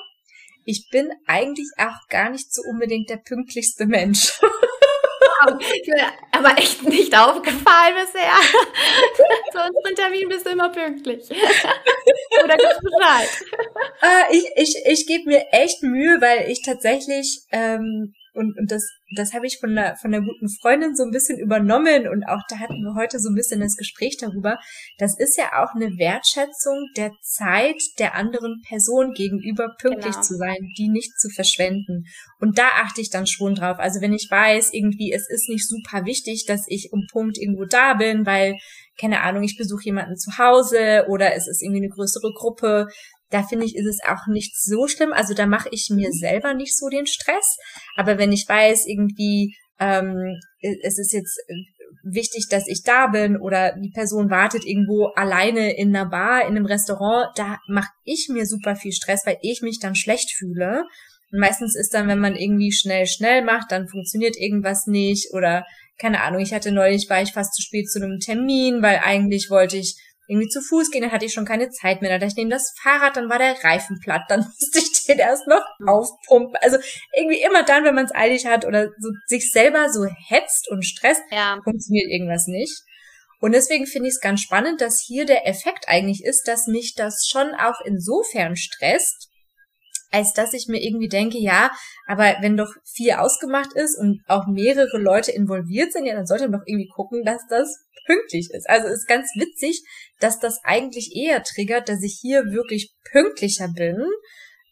Ich 0.64 0.88
bin 0.90 1.10
eigentlich 1.26 1.68
auch 1.78 2.08
gar 2.08 2.30
nicht 2.30 2.52
so 2.52 2.62
unbedingt 2.70 3.10
der 3.10 3.16
pünktlichste 3.16 3.86
Mensch. 3.86 4.38
aber 6.32 6.58
echt 6.58 6.82
nicht 6.84 7.16
aufgefallen 7.16 7.94
bisher. 7.94 8.32
Zu 9.52 9.58
unserem 9.58 9.94
Termin 9.94 10.28
bist 10.28 10.46
du 10.46 10.50
immer 10.50 10.70
pünktlich. 10.70 11.30
Oder 12.44 12.56
gibt's 12.56 12.80
Bescheid? 12.80 13.28
Äh, 14.02 14.36
ich 14.36 14.44
ich, 14.56 14.76
ich 14.86 15.06
gebe 15.06 15.30
mir 15.30 15.46
echt 15.52 15.82
Mühe, 15.82 16.20
weil 16.20 16.50
ich 16.50 16.62
tatsächlich 16.62 17.40
ähm, 17.52 18.14
und, 18.34 18.56
und 18.58 18.70
das, 18.70 18.86
das 19.16 19.32
habe 19.32 19.46
ich 19.46 19.58
von 19.58 19.74
der, 19.74 19.96
von 19.96 20.10
der 20.10 20.20
guten 20.20 20.48
Freundin 20.60 20.94
so 20.94 21.02
ein 21.02 21.10
bisschen 21.10 21.38
übernommen 21.38 22.08
und 22.08 22.24
auch 22.24 22.42
da 22.48 22.58
hatten 22.58 22.82
wir 22.82 22.94
heute 22.94 23.18
so 23.18 23.30
ein 23.30 23.34
bisschen 23.34 23.60
das 23.60 23.76
Gespräch 23.76 24.16
darüber. 24.18 24.58
Das 24.98 25.18
ist 25.18 25.36
ja 25.36 25.62
auch 25.62 25.74
eine 25.74 25.98
Wertschätzung 25.98 26.88
der 26.96 27.12
Zeit 27.22 27.80
der 27.98 28.14
anderen 28.14 28.62
Person 28.66 29.12
gegenüber 29.12 29.74
pünktlich 29.80 30.14
genau. 30.14 30.22
zu 30.22 30.34
sein, 30.36 30.58
die 30.78 30.88
nicht 30.88 31.18
zu 31.18 31.28
verschwenden. 31.28 32.04
Und 32.38 32.58
da 32.58 32.68
achte 32.82 33.00
ich 33.00 33.10
dann 33.10 33.26
schon 33.26 33.54
drauf. 33.54 33.78
Also 33.78 34.00
wenn 34.00 34.12
ich 34.12 34.28
weiß, 34.30 34.72
irgendwie, 34.72 35.12
es 35.12 35.28
ist 35.28 35.48
nicht 35.48 35.68
super 35.68 36.04
wichtig, 36.04 36.44
dass 36.46 36.64
ich 36.68 36.90
um 36.92 37.06
Punkt 37.10 37.38
irgendwo 37.38 37.64
da 37.64 37.94
bin, 37.94 38.26
weil 38.26 38.56
keine 39.00 39.22
Ahnung, 39.22 39.42
ich 39.42 39.56
besuche 39.56 39.84
jemanden 39.84 40.16
zu 40.16 40.38
Hause 40.38 41.06
oder 41.08 41.34
es 41.34 41.48
ist 41.48 41.62
irgendwie 41.62 41.82
eine 41.82 41.88
größere 41.88 42.32
Gruppe, 42.34 42.88
da 43.30 43.42
finde 43.42 43.64
ich, 43.64 43.76
ist 43.76 43.86
es 43.86 44.00
auch 44.06 44.26
nicht 44.26 44.60
so 44.60 44.88
schlimm. 44.88 45.12
Also 45.12 45.34
da 45.34 45.46
mache 45.46 45.68
ich 45.70 45.88
mir 45.90 46.08
mhm. 46.08 46.18
selber 46.18 46.54
nicht 46.54 46.76
so 46.76 46.88
den 46.88 47.06
Stress. 47.06 47.56
Aber 47.96 48.18
wenn 48.18 48.32
ich 48.32 48.48
weiß, 48.48 48.86
irgendwie, 48.86 49.54
ähm, 49.78 50.36
es 50.60 50.98
ist 50.98 51.12
jetzt 51.12 51.40
wichtig, 52.02 52.46
dass 52.50 52.66
ich 52.66 52.82
da 52.82 53.08
bin 53.08 53.36
oder 53.36 53.76
die 53.76 53.90
Person 53.90 54.30
wartet 54.30 54.64
irgendwo 54.64 55.06
alleine 55.14 55.76
in 55.76 55.94
einer 55.94 56.08
Bar, 56.08 56.42
in 56.42 56.56
einem 56.56 56.66
Restaurant, 56.66 57.28
da 57.36 57.58
mache 57.68 57.90
ich 58.04 58.28
mir 58.30 58.46
super 58.46 58.76
viel 58.76 58.92
Stress, 58.92 59.22
weil 59.26 59.38
ich 59.42 59.62
mich 59.62 59.78
dann 59.80 59.94
schlecht 59.94 60.32
fühle. 60.36 60.84
Und 61.32 61.38
meistens 61.38 61.76
ist 61.76 61.94
dann, 61.94 62.08
wenn 62.08 62.18
man 62.18 62.34
irgendwie 62.34 62.72
schnell, 62.72 63.06
schnell 63.06 63.44
macht, 63.44 63.70
dann 63.70 63.88
funktioniert 63.88 64.36
irgendwas 64.36 64.86
nicht 64.86 65.32
oder 65.32 65.64
keine 66.00 66.22
Ahnung, 66.22 66.40
ich 66.40 66.54
hatte 66.54 66.72
neulich, 66.72 67.08
war 67.10 67.22
ich 67.22 67.32
fast 67.32 67.54
zu 67.54 67.62
spät 67.62 67.90
zu 67.90 68.02
einem 68.02 68.18
Termin, 68.18 68.82
weil 68.82 69.00
eigentlich 69.04 69.50
wollte 69.50 69.76
ich 69.76 69.96
irgendwie 70.30 70.48
zu 70.48 70.60
Fuß 70.60 70.92
gehen, 70.92 71.02
dann 71.02 71.10
hatte 71.10 71.24
ich 71.24 71.32
schon 71.32 71.44
keine 71.44 71.70
Zeit 71.70 72.00
mehr. 72.00 72.10
Da 72.10 72.18
dachte 72.18 72.30
ich 72.30 72.36
nehme 72.36 72.50
das 72.50 72.72
Fahrrad, 72.80 73.16
dann 73.16 73.28
war 73.28 73.38
der 73.38 73.56
Reifen 73.64 73.98
platt, 74.00 74.22
dann 74.28 74.40
musste 74.60 74.78
ich 74.78 75.04
den 75.04 75.18
erst 75.18 75.48
noch 75.48 75.62
aufpumpen. 75.86 76.56
Also 76.62 76.78
irgendwie 77.16 77.42
immer 77.42 77.64
dann, 77.64 77.84
wenn 77.84 77.96
man 77.96 78.04
es 78.04 78.14
eilig 78.14 78.46
hat 78.46 78.64
oder 78.64 78.90
so 78.98 79.10
sich 79.26 79.50
selber 79.50 79.90
so 79.90 80.06
hetzt 80.28 80.70
und 80.70 80.86
stresst, 80.86 81.22
ja. 81.32 81.58
funktioniert 81.64 82.08
irgendwas 82.08 82.46
nicht. 82.46 82.84
Und 83.40 83.52
deswegen 83.52 83.86
finde 83.86 84.08
ich 84.08 84.14
es 84.14 84.20
ganz 84.20 84.40
spannend, 84.40 84.80
dass 84.80 85.02
hier 85.04 85.24
der 85.26 85.48
Effekt 85.48 85.88
eigentlich 85.88 86.22
ist, 86.22 86.46
dass 86.46 86.68
mich 86.68 86.94
das 86.94 87.26
schon 87.28 87.52
auch 87.54 87.80
insofern 87.84 88.54
stresst, 88.54 89.29
als 90.10 90.32
dass 90.32 90.52
ich 90.52 90.66
mir 90.68 90.82
irgendwie 90.82 91.08
denke, 91.08 91.38
ja, 91.38 91.70
aber 92.06 92.36
wenn 92.40 92.56
doch 92.56 92.72
viel 92.84 93.12
ausgemacht 93.12 93.72
ist 93.74 93.98
und 93.98 94.22
auch 94.26 94.46
mehrere 94.46 94.98
Leute 94.98 95.32
involviert 95.32 95.92
sind, 95.92 96.06
ja, 96.06 96.14
dann 96.14 96.26
sollte 96.26 96.48
man 96.48 96.60
doch 96.60 96.66
irgendwie 96.66 96.88
gucken, 96.88 97.24
dass 97.24 97.42
das 97.48 97.86
pünktlich 98.06 98.48
ist. 98.52 98.68
Also 98.68 98.88
ist 98.88 99.06
ganz 99.06 99.30
witzig, 99.36 99.82
dass 100.18 100.38
das 100.38 100.58
eigentlich 100.64 101.14
eher 101.14 101.42
triggert, 101.42 101.88
dass 101.88 102.02
ich 102.02 102.18
hier 102.20 102.44
wirklich 102.46 102.92
pünktlicher 103.10 103.68
bin. 103.68 104.04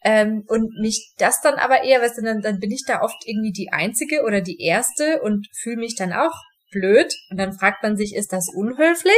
Ähm, 0.01 0.43
und 0.47 0.79
mich 0.79 1.13
das 1.17 1.41
dann 1.41 1.55
aber 1.55 1.83
eher, 1.83 2.01
weißt 2.01 2.17
du, 2.17 2.21
dann, 2.21 2.41
dann 2.41 2.59
bin 2.59 2.71
ich 2.71 2.83
da 2.87 3.01
oft 3.01 3.21
irgendwie 3.25 3.51
die 3.51 3.71
Einzige 3.71 4.23
oder 4.23 4.39
die 4.39 4.61
Erste 4.61 5.21
und 5.21 5.47
fühle 5.53 5.75
mich 5.75 5.95
dann 5.95 6.13
auch 6.13 6.33
blöd. 6.71 7.13
Und 7.29 7.37
dann 7.37 7.53
fragt 7.53 7.83
man 7.83 7.97
sich, 7.97 8.15
ist 8.15 8.31
das 8.31 8.47
unhöflich? 8.53 9.13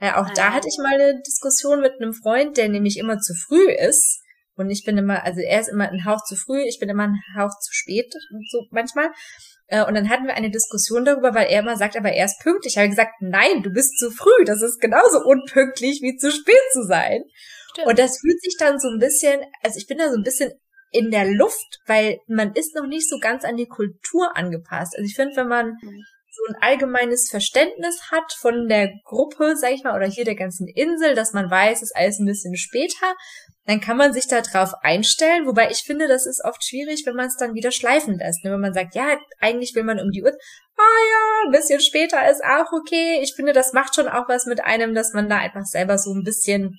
Ja, 0.00 0.20
auch 0.20 0.28
ah. 0.28 0.32
da 0.34 0.52
hatte 0.52 0.68
ich 0.68 0.78
mal 0.78 0.94
eine 0.94 1.20
Diskussion 1.26 1.80
mit 1.80 1.94
einem 2.00 2.12
Freund, 2.12 2.56
der 2.56 2.68
nämlich 2.68 2.98
immer 2.98 3.18
zu 3.18 3.34
früh 3.34 3.70
ist. 3.72 4.19
Und 4.60 4.70
ich 4.70 4.84
bin 4.84 4.98
immer, 4.98 5.24
also 5.24 5.40
er 5.40 5.60
ist 5.60 5.68
immer 5.68 5.88
ein 5.88 6.04
Hauch 6.04 6.22
zu 6.24 6.36
früh, 6.36 6.60
ich 6.62 6.78
bin 6.78 6.88
immer 6.88 7.04
ein 7.04 7.20
Hauch 7.36 7.58
zu 7.60 7.72
spät, 7.72 8.12
so 8.50 8.66
manchmal. 8.70 9.10
Äh, 9.68 9.84
und 9.84 9.94
dann 9.94 10.10
hatten 10.10 10.26
wir 10.26 10.34
eine 10.34 10.50
Diskussion 10.50 11.04
darüber, 11.04 11.34
weil 11.34 11.46
er 11.46 11.60
immer 11.60 11.76
sagt, 11.76 11.96
aber 11.96 12.12
er 12.12 12.26
ist 12.26 12.40
pünktlich. 12.40 12.74
Ich 12.74 12.78
habe 12.78 12.88
gesagt, 12.88 13.14
nein, 13.20 13.62
du 13.62 13.70
bist 13.70 13.98
zu 13.98 14.10
früh. 14.10 14.44
Das 14.44 14.62
ist 14.62 14.80
genauso 14.80 15.24
unpünktlich 15.24 16.02
wie 16.02 16.16
zu 16.16 16.30
spät 16.30 16.60
zu 16.72 16.84
sein. 16.84 17.22
Stimmt. 17.72 17.88
Und 17.88 17.98
das 17.98 18.18
fühlt 18.20 18.42
sich 18.42 18.56
dann 18.58 18.78
so 18.78 18.88
ein 18.88 18.98
bisschen, 18.98 19.40
also 19.62 19.78
ich 19.78 19.86
bin 19.86 19.98
da 19.98 20.10
so 20.10 20.16
ein 20.16 20.24
bisschen 20.24 20.52
in 20.92 21.10
der 21.10 21.24
Luft, 21.24 21.78
weil 21.86 22.18
man 22.26 22.52
ist 22.52 22.74
noch 22.74 22.86
nicht 22.86 23.08
so 23.08 23.18
ganz 23.18 23.44
an 23.44 23.56
die 23.56 23.68
Kultur 23.68 24.36
angepasst. 24.36 24.94
Also 24.96 25.06
ich 25.06 25.14
finde, 25.14 25.36
wenn 25.36 25.48
man 25.48 25.78
mhm 25.80 26.04
so 26.32 26.52
ein 26.52 26.62
allgemeines 26.62 27.28
Verständnis 27.28 28.10
hat 28.10 28.32
von 28.32 28.68
der 28.68 28.92
Gruppe, 29.04 29.56
sag 29.56 29.72
ich 29.72 29.82
mal, 29.82 29.96
oder 29.96 30.06
hier 30.06 30.24
der 30.24 30.36
ganzen 30.36 30.68
Insel, 30.68 31.14
dass 31.14 31.32
man 31.32 31.50
weiß, 31.50 31.78
es 31.78 31.90
ist 31.90 31.96
alles 31.96 32.18
ein 32.18 32.26
bisschen 32.26 32.56
später, 32.56 33.14
dann 33.66 33.80
kann 33.80 33.96
man 33.96 34.12
sich 34.12 34.26
da 34.26 34.40
drauf 34.40 34.72
einstellen. 34.82 35.46
Wobei 35.46 35.70
ich 35.70 35.82
finde, 35.84 36.08
das 36.08 36.26
ist 36.26 36.42
oft 36.44 36.64
schwierig, 36.64 37.02
wenn 37.06 37.14
man 37.14 37.26
es 37.26 37.36
dann 37.36 37.54
wieder 37.54 37.70
schleifen 37.70 38.18
lässt. 38.18 38.44
Ne? 38.44 38.52
Wenn 38.52 38.60
man 38.60 38.74
sagt, 38.74 38.94
ja, 38.94 39.18
eigentlich 39.38 39.74
will 39.74 39.84
man 39.84 40.00
um 40.00 40.10
die 40.10 40.22
Uhr, 40.22 40.32
ah 40.32 40.82
ja, 40.82 41.46
ein 41.46 41.52
bisschen 41.52 41.80
später 41.80 42.30
ist 42.30 42.42
auch 42.42 42.72
okay. 42.72 43.20
Ich 43.22 43.34
finde, 43.34 43.52
das 43.52 43.72
macht 43.72 43.94
schon 43.94 44.08
auch 44.08 44.28
was 44.28 44.46
mit 44.46 44.64
einem, 44.64 44.94
dass 44.94 45.12
man 45.12 45.28
da 45.28 45.38
einfach 45.38 45.64
selber 45.64 45.98
so 45.98 46.12
ein 46.12 46.24
bisschen 46.24 46.78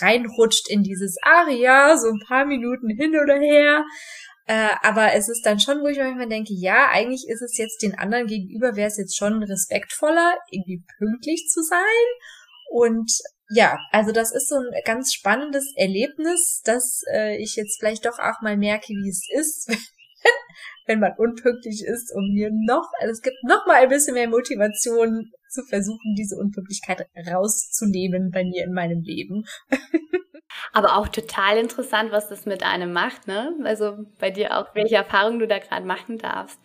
reinrutscht 0.00 0.68
in 0.68 0.82
dieses 0.82 1.16
Aria, 1.22 1.96
so 1.96 2.08
ein 2.08 2.20
paar 2.26 2.44
Minuten 2.44 2.88
hin 2.90 3.14
oder 3.22 3.38
her. 3.38 3.84
Äh, 4.46 4.70
aber 4.82 5.12
es 5.14 5.28
ist 5.28 5.44
dann 5.44 5.58
schon, 5.58 5.80
wo 5.80 5.88
ich 5.88 5.98
manchmal 5.98 6.28
denke, 6.28 6.54
ja, 6.54 6.88
eigentlich 6.90 7.26
ist 7.28 7.42
es 7.42 7.58
jetzt 7.58 7.82
den 7.82 7.98
anderen 7.98 8.26
gegenüber, 8.26 8.76
wäre 8.76 8.88
es 8.88 8.96
jetzt 8.96 9.16
schon 9.16 9.42
respektvoller, 9.42 10.38
irgendwie 10.50 10.84
pünktlich 10.98 11.48
zu 11.48 11.62
sein. 11.62 12.06
Und 12.70 13.10
ja, 13.48 13.78
also 13.92 14.12
das 14.12 14.32
ist 14.32 14.48
so 14.48 14.56
ein 14.56 14.70
ganz 14.84 15.12
spannendes 15.14 15.72
Erlebnis, 15.76 16.62
dass 16.64 17.02
äh, 17.12 17.36
ich 17.36 17.56
jetzt 17.56 17.78
vielleicht 17.78 18.04
doch 18.06 18.18
auch 18.18 18.40
mal 18.42 18.56
merke, 18.56 18.88
wie 18.88 19.08
es 19.08 19.22
ist, 19.30 19.68
wenn 20.86 21.00
man 21.00 21.12
unpünktlich 21.16 21.84
ist 21.84 22.12
und 22.14 22.34
mir 22.34 22.50
noch, 22.52 22.90
also 23.00 23.12
es 23.12 23.22
gibt 23.22 23.36
noch 23.44 23.66
mal 23.66 23.82
ein 23.82 23.88
bisschen 23.88 24.14
mehr 24.14 24.28
Motivation 24.28 25.30
zu 25.48 25.62
versuchen, 25.64 26.14
diese 26.18 26.36
Unpünktlichkeit 26.36 27.06
rauszunehmen 27.30 28.30
bei 28.30 28.44
mir 28.44 28.64
in 28.64 28.72
meinem 28.72 29.02
Leben. 29.02 29.44
Aber 30.72 30.96
auch 30.96 31.08
total 31.08 31.58
interessant, 31.58 32.12
was 32.12 32.28
das 32.28 32.46
mit 32.46 32.62
einem 32.62 32.92
macht, 32.92 33.26
ne? 33.26 33.54
Also 33.64 34.06
bei 34.18 34.30
dir 34.30 34.58
auch, 34.58 34.74
welche 34.74 34.96
Erfahrungen 34.96 35.38
du 35.38 35.46
da 35.46 35.58
gerade 35.58 35.86
machen 35.86 36.18
darfst. 36.18 36.58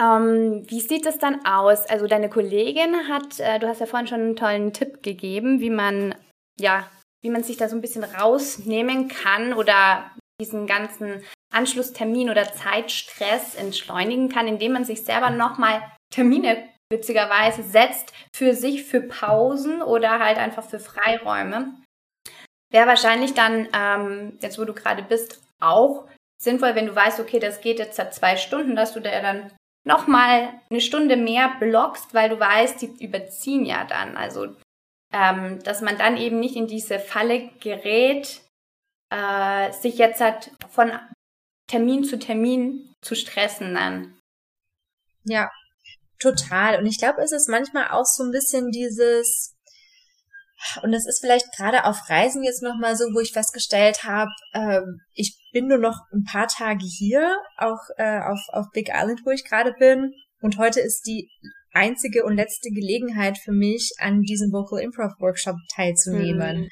Ähm, 0.00 0.64
wie 0.68 0.80
sieht 0.80 1.06
es 1.06 1.18
dann 1.18 1.44
aus? 1.44 1.86
Also 1.86 2.06
deine 2.06 2.28
Kollegin 2.28 3.08
hat, 3.08 3.38
äh, 3.38 3.58
du 3.58 3.68
hast 3.68 3.80
ja 3.80 3.86
vorhin 3.86 4.08
schon 4.08 4.20
einen 4.20 4.36
tollen 4.36 4.72
Tipp 4.72 5.02
gegeben, 5.02 5.60
wie 5.60 5.70
man, 5.70 6.14
ja, 6.58 6.88
wie 7.22 7.30
man 7.30 7.44
sich 7.44 7.56
da 7.56 7.68
so 7.68 7.76
ein 7.76 7.80
bisschen 7.80 8.04
rausnehmen 8.04 9.08
kann 9.08 9.54
oder 9.54 10.10
diesen 10.40 10.66
ganzen 10.66 11.22
Anschlusstermin 11.52 12.28
oder 12.28 12.52
Zeitstress 12.52 13.54
entschleunigen 13.54 14.28
kann, 14.28 14.48
indem 14.48 14.72
man 14.72 14.84
sich 14.84 15.04
selber 15.04 15.30
nochmal 15.30 15.80
Termine 16.12 16.68
witzigerweise 16.92 17.62
setzt 17.62 18.12
für 18.34 18.54
sich, 18.54 18.84
für 18.84 19.00
Pausen 19.00 19.80
oder 19.80 20.18
halt 20.18 20.38
einfach 20.38 20.64
für 20.64 20.80
Freiräume. 20.80 21.74
Wäre 22.72 22.88
wahrscheinlich 22.88 23.34
dann, 23.34 23.68
ähm, 23.72 24.38
jetzt 24.40 24.58
wo 24.58 24.64
du 24.64 24.74
gerade 24.74 25.02
bist, 25.02 25.40
auch 25.60 26.08
sinnvoll, 26.42 26.74
wenn 26.74 26.86
du 26.86 26.94
weißt, 26.94 27.20
okay, 27.20 27.38
das 27.38 27.60
geht 27.60 27.78
jetzt 27.78 27.96
seit 27.96 28.14
zwei 28.14 28.36
Stunden, 28.36 28.74
dass 28.74 28.92
du 28.92 29.00
da 29.00 29.20
dann 29.22 29.52
nochmal 29.84 30.60
eine 30.70 30.80
Stunde 30.80 31.16
mehr 31.16 31.56
blockst, 31.60 32.14
weil 32.14 32.30
du 32.30 32.40
weißt, 32.40 32.82
die 32.82 33.04
überziehen 33.04 33.64
ja 33.64 33.84
dann. 33.84 34.16
Also, 34.16 34.56
ähm, 35.12 35.62
dass 35.62 35.80
man 35.80 35.96
dann 35.98 36.16
eben 36.16 36.40
nicht 36.40 36.56
in 36.56 36.66
diese 36.66 36.98
Falle 36.98 37.50
gerät, 37.60 38.40
äh, 39.10 39.72
sich 39.72 39.98
jetzt 39.98 40.20
halt 40.20 40.50
von 40.70 40.92
Termin 41.68 42.04
zu 42.04 42.18
Termin 42.18 42.94
zu 43.00 43.14
stressen 43.14 43.74
dann. 43.74 44.18
Ja, 45.24 45.50
total. 46.18 46.78
Und 46.78 46.86
ich 46.86 46.98
glaube, 46.98 47.22
es 47.22 47.32
ist 47.32 47.48
manchmal 47.48 47.88
auch 47.88 48.04
so 48.04 48.24
ein 48.24 48.30
bisschen 48.30 48.70
dieses, 48.70 49.54
und 50.82 50.92
das 50.92 51.06
ist 51.06 51.20
vielleicht 51.20 51.52
gerade 51.56 51.84
auf 51.84 52.08
Reisen 52.08 52.42
jetzt 52.42 52.62
nochmal 52.62 52.96
so, 52.96 53.04
wo 53.14 53.20
ich 53.20 53.32
festgestellt 53.32 54.04
habe, 54.04 54.30
ähm, 54.54 55.00
ich 55.14 55.38
bin 55.54 55.68
nur 55.68 55.78
noch 55.78 56.00
ein 56.12 56.24
paar 56.24 56.48
Tage 56.48 56.84
hier, 56.84 57.38
auch 57.56 57.78
äh, 57.96 58.20
auf, 58.20 58.40
auf 58.48 58.66
Big 58.74 58.90
Island, 58.92 59.20
wo 59.24 59.30
ich 59.30 59.48
gerade 59.48 59.72
bin. 59.78 60.12
Und 60.40 60.58
heute 60.58 60.80
ist 60.80 61.06
die 61.06 61.30
einzige 61.72 62.24
und 62.24 62.36
letzte 62.36 62.70
Gelegenheit 62.70 63.38
für 63.38 63.52
mich, 63.52 63.92
an 63.98 64.22
diesem 64.22 64.52
Vocal 64.52 64.80
Improv 64.80 65.12
Workshop 65.20 65.56
teilzunehmen. 65.74 66.62
Mhm. 66.62 66.68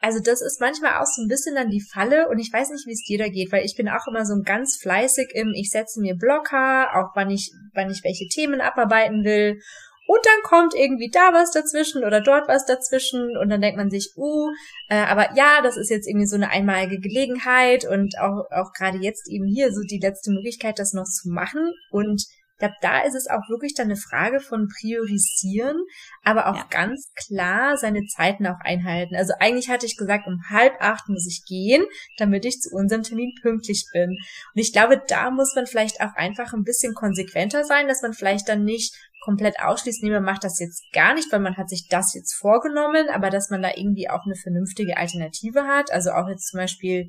Also 0.00 0.20
das 0.20 0.42
ist 0.42 0.60
manchmal 0.60 1.00
auch 1.00 1.06
so 1.06 1.22
ein 1.22 1.28
bisschen 1.28 1.54
dann 1.54 1.70
die 1.70 1.84
Falle 1.92 2.28
und 2.28 2.38
ich 2.38 2.52
weiß 2.52 2.70
nicht, 2.70 2.86
wie 2.86 2.92
es 2.92 3.04
dir 3.06 3.18
da 3.18 3.28
geht, 3.28 3.52
weil 3.52 3.64
ich 3.64 3.76
bin 3.76 3.88
auch 3.88 4.06
immer 4.06 4.26
so 4.26 4.34
ganz 4.42 4.78
fleißig 4.82 5.28
im, 5.34 5.52
ich 5.54 5.70
setze 5.70 6.00
mir 6.00 6.14
Blocker, 6.14 6.88
auch 6.94 7.14
wann 7.14 7.30
ich, 7.30 7.50
wann 7.72 7.90
ich 7.90 8.02
welche 8.04 8.28
Themen 8.28 8.60
abarbeiten 8.60 9.24
will 9.24 9.60
und 10.06 10.20
dann 10.24 10.42
kommt 10.42 10.74
irgendwie 10.74 11.10
da 11.10 11.32
was 11.32 11.50
dazwischen 11.50 12.04
oder 12.04 12.20
dort 12.20 12.48
was 12.48 12.66
dazwischen 12.66 13.36
und 13.36 13.48
dann 13.48 13.60
denkt 13.60 13.78
man 13.78 13.90
sich, 13.90 14.12
uh, 14.16 14.50
äh, 14.88 14.96
aber 14.96 15.34
ja, 15.36 15.62
das 15.62 15.76
ist 15.76 15.90
jetzt 15.90 16.06
irgendwie 16.06 16.26
so 16.26 16.36
eine 16.36 16.50
einmalige 16.50 17.00
Gelegenheit 17.00 17.86
und 17.86 18.18
auch, 18.18 18.44
auch 18.50 18.72
gerade 18.72 18.98
jetzt 18.98 19.28
eben 19.30 19.46
hier 19.46 19.72
so 19.72 19.80
die 19.82 20.00
letzte 20.00 20.30
Möglichkeit, 20.30 20.78
das 20.78 20.92
noch 20.92 21.04
zu 21.04 21.30
machen 21.30 21.72
und 21.90 22.24
ich 22.54 22.58
glaube, 22.60 22.76
da 22.82 23.00
ist 23.00 23.16
es 23.16 23.26
auch 23.26 23.48
wirklich 23.48 23.74
dann 23.74 23.86
eine 23.86 23.96
Frage 23.96 24.38
von 24.38 24.68
priorisieren, 24.68 25.76
aber 26.22 26.46
auch 26.46 26.56
ja. 26.56 26.66
ganz 26.70 27.10
klar 27.26 27.76
seine 27.76 28.06
Zeiten 28.06 28.46
auch 28.46 28.60
einhalten. 28.60 29.16
Also 29.16 29.32
eigentlich 29.40 29.68
hatte 29.68 29.86
ich 29.86 29.96
gesagt, 29.96 30.28
um 30.28 30.40
halb 30.48 30.74
acht 30.78 31.08
muss 31.08 31.26
ich 31.26 31.44
gehen, 31.48 31.84
damit 32.16 32.44
ich 32.44 32.60
zu 32.60 32.70
unserem 32.70 33.02
Termin 33.02 33.34
pünktlich 33.42 33.86
bin. 33.92 34.10
Und 34.10 34.60
ich 34.60 34.72
glaube, 34.72 35.02
da 35.08 35.32
muss 35.32 35.52
man 35.56 35.66
vielleicht 35.66 36.00
auch 36.00 36.14
einfach 36.14 36.52
ein 36.52 36.62
bisschen 36.62 36.94
konsequenter 36.94 37.64
sein, 37.64 37.88
dass 37.88 38.02
man 38.02 38.12
vielleicht 38.12 38.48
dann 38.48 38.62
nicht 38.62 38.94
komplett 39.24 39.58
ausschließt, 39.58 40.02
nee, 40.02 40.10
man 40.10 40.22
macht 40.22 40.44
das 40.44 40.58
jetzt 40.58 40.84
gar 40.92 41.14
nicht, 41.14 41.32
weil 41.32 41.40
man 41.40 41.56
hat 41.56 41.70
sich 41.70 41.88
das 41.88 42.14
jetzt 42.14 42.34
vorgenommen, 42.34 43.06
aber 43.12 43.30
dass 43.30 43.48
man 43.50 43.62
da 43.62 43.70
irgendwie 43.74 44.10
auch 44.10 44.24
eine 44.26 44.36
vernünftige 44.36 44.96
Alternative 44.96 45.64
hat. 45.64 45.90
Also 45.90 46.10
auch 46.10 46.28
jetzt 46.28 46.48
zum 46.50 46.58
Beispiel 46.58 47.08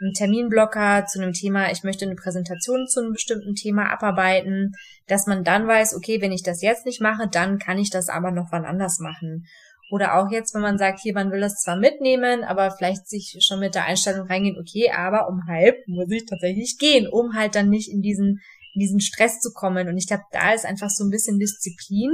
einen 0.00 0.12
Terminblocker 0.12 1.06
zu 1.06 1.22
einem 1.22 1.32
Thema, 1.32 1.70
ich 1.70 1.82
möchte 1.82 2.04
eine 2.04 2.16
Präsentation 2.16 2.86
zu 2.86 3.00
einem 3.00 3.12
bestimmten 3.12 3.54
Thema 3.54 3.90
abarbeiten, 3.90 4.72
dass 5.06 5.26
man 5.26 5.44
dann 5.44 5.66
weiß, 5.66 5.94
okay, 5.96 6.20
wenn 6.20 6.32
ich 6.32 6.42
das 6.42 6.62
jetzt 6.62 6.84
nicht 6.84 7.00
mache, 7.00 7.28
dann 7.28 7.58
kann 7.58 7.78
ich 7.78 7.90
das 7.90 8.08
aber 8.08 8.30
noch 8.30 8.48
wann 8.50 8.64
anders 8.64 8.98
machen. 8.98 9.46
Oder 9.90 10.18
auch 10.18 10.30
jetzt, 10.30 10.54
wenn 10.54 10.62
man 10.62 10.78
sagt, 10.78 11.00
hier, 11.00 11.14
man 11.14 11.30
will 11.30 11.40
das 11.40 11.60
zwar 11.62 11.76
mitnehmen, 11.76 12.42
aber 12.42 12.70
vielleicht 12.70 13.08
sich 13.08 13.36
schon 13.40 13.60
mit 13.60 13.74
der 13.74 13.84
Einstellung 13.84 14.26
reingehen, 14.26 14.58
okay, 14.58 14.90
aber 14.90 15.28
um 15.28 15.46
halb 15.46 15.76
muss 15.86 16.10
ich 16.10 16.26
tatsächlich 16.26 16.78
gehen, 16.78 17.06
um 17.06 17.34
halt 17.34 17.54
dann 17.54 17.68
nicht 17.68 17.90
in 17.90 18.00
diesen 18.00 18.40
in 18.74 18.80
diesen 18.80 19.00
Stress 19.00 19.40
zu 19.40 19.52
kommen. 19.52 19.88
Und 19.88 19.96
ich 19.96 20.06
glaube, 20.06 20.24
da 20.32 20.52
ist 20.52 20.66
einfach 20.66 20.90
so 20.90 21.04
ein 21.04 21.10
bisschen 21.10 21.38
Disziplin. 21.38 22.10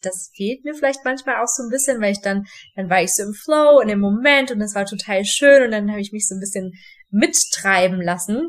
Das 0.00 0.30
fehlt 0.36 0.64
mir 0.64 0.74
vielleicht 0.74 1.04
manchmal 1.04 1.36
auch 1.36 1.48
so 1.48 1.62
ein 1.64 1.70
bisschen, 1.70 2.00
weil 2.00 2.12
ich 2.12 2.20
dann, 2.20 2.44
dann 2.74 2.88
war 2.90 3.02
ich 3.02 3.12
so 3.14 3.22
im 3.22 3.32
Flow 3.32 3.80
in 3.80 3.88
dem 3.88 4.00
Moment 4.00 4.50
und 4.50 4.60
das 4.60 4.74
war 4.74 4.84
total 4.84 5.24
schön 5.24 5.64
und 5.64 5.70
dann 5.70 5.90
habe 5.90 6.00
ich 6.00 6.12
mich 6.12 6.28
so 6.28 6.34
ein 6.34 6.40
bisschen 6.40 6.72
mittreiben 7.10 8.00
lassen. 8.00 8.48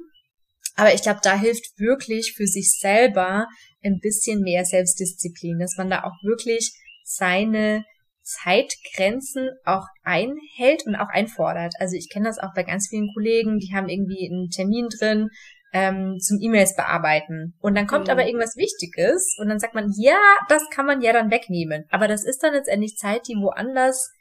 Aber 0.75 0.93
ich 0.93 1.01
glaube, 1.01 1.21
da 1.23 1.39
hilft 1.39 1.79
wirklich 1.79 2.33
für 2.35 2.45
sich 2.45 2.77
selber 2.79 3.47
ein 3.83 3.99
bisschen 3.99 4.41
mehr 4.41 4.65
Selbstdisziplin, 4.65 5.57
dass 5.59 5.75
man 5.77 5.89
da 5.89 6.03
auch 6.03 6.13
wirklich 6.23 6.73
seine 7.03 7.83
Zeitgrenzen 8.21 9.49
auch 9.63 9.85
einhält 10.03 10.85
und 10.85 10.95
auch 10.95 11.09
einfordert. 11.09 11.73
Also 11.79 11.95
ich 11.95 12.09
kenne 12.09 12.27
das 12.27 12.39
auch 12.39 12.53
bei 12.53 12.63
ganz 12.63 12.89
vielen 12.89 13.09
Kollegen, 13.13 13.57
die 13.57 13.73
haben 13.73 13.87
irgendwie 13.87 14.29
einen 14.29 14.49
Termin 14.49 14.89
drin 14.89 15.29
ähm, 15.73 16.17
zum 16.19 16.39
E-Mails 16.39 16.75
bearbeiten. 16.75 17.55
Und 17.59 17.75
dann 17.75 17.87
kommt 17.87 18.05
mhm. 18.05 18.11
aber 18.11 18.25
irgendwas 18.25 18.55
Wichtiges 18.55 19.35
und 19.39 19.49
dann 19.49 19.59
sagt 19.59 19.75
man, 19.75 19.91
ja, 19.97 20.19
das 20.49 20.63
kann 20.69 20.85
man 20.85 21.01
ja 21.01 21.13
dann 21.13 21.31
wegnehmen. 21.31 21.85
Aber 21.89 22.07
das 22.07 22.23
ist 22.23 22.43
dann 22.43 22.53
letztendlich 22.53 22.95
Zeit, 22.95 23.27
die 23.27 23.35
woanders 23.35 24.11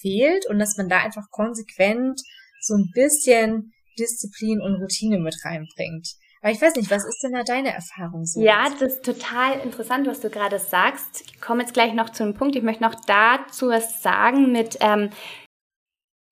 fehlt 0.00 0.46
und 0.48 0.58
dass 0.58 0.76
man 0.76 0.88
da 0.88 0.98
einfach 0.98 1.30
konsequent 1.30 2.20
so 2.60 2.74
ein 2.74 2.90
bisschen 2.92 3.72
Disziplin 3.98 4.60
und 4.60 4.80
Routine 4.82 5.18
mit 5.18 5.36
reinbringt. 5.44 6.08
Aber 6.42 6.52
ich 6.52 6.60
weiß 6.60 6.76
nicht, 6.76 6.90
was 6.90 7.04
ist 7.04 7.22
denn 7.22 7.32
da 7.32 7.42
deine 7.42 7.72
Erfahrung 7.72 8.24
so? 8.24 8.40
Ja, 8.40 8.68
das 8.78 8.94
ist 8.94 9.04
total 9.04 9.58
interessant, 9.60 10.06
was 10.06 10.20
du 10.20 10.30
gerade 10.30 10.58
sagst. 10.58 11.22
Ich 11.26 11.40
komme 11.40 11.62
jetzt 11.62 11.74
gleich 11.74 11.92
noch 11.94 12.10
zu 12.10 12.22
einem 12.22 12.34
Punkt. 12.34 12.54
Ich 12.56 12.62
möchte 12.62 12.82
noch 12.82 12.94
dazu 13.06 13.68
was 13.68 14.02
sagen 14.02 14.52
mit 14.52 14.76
ähm, 14.80 15.10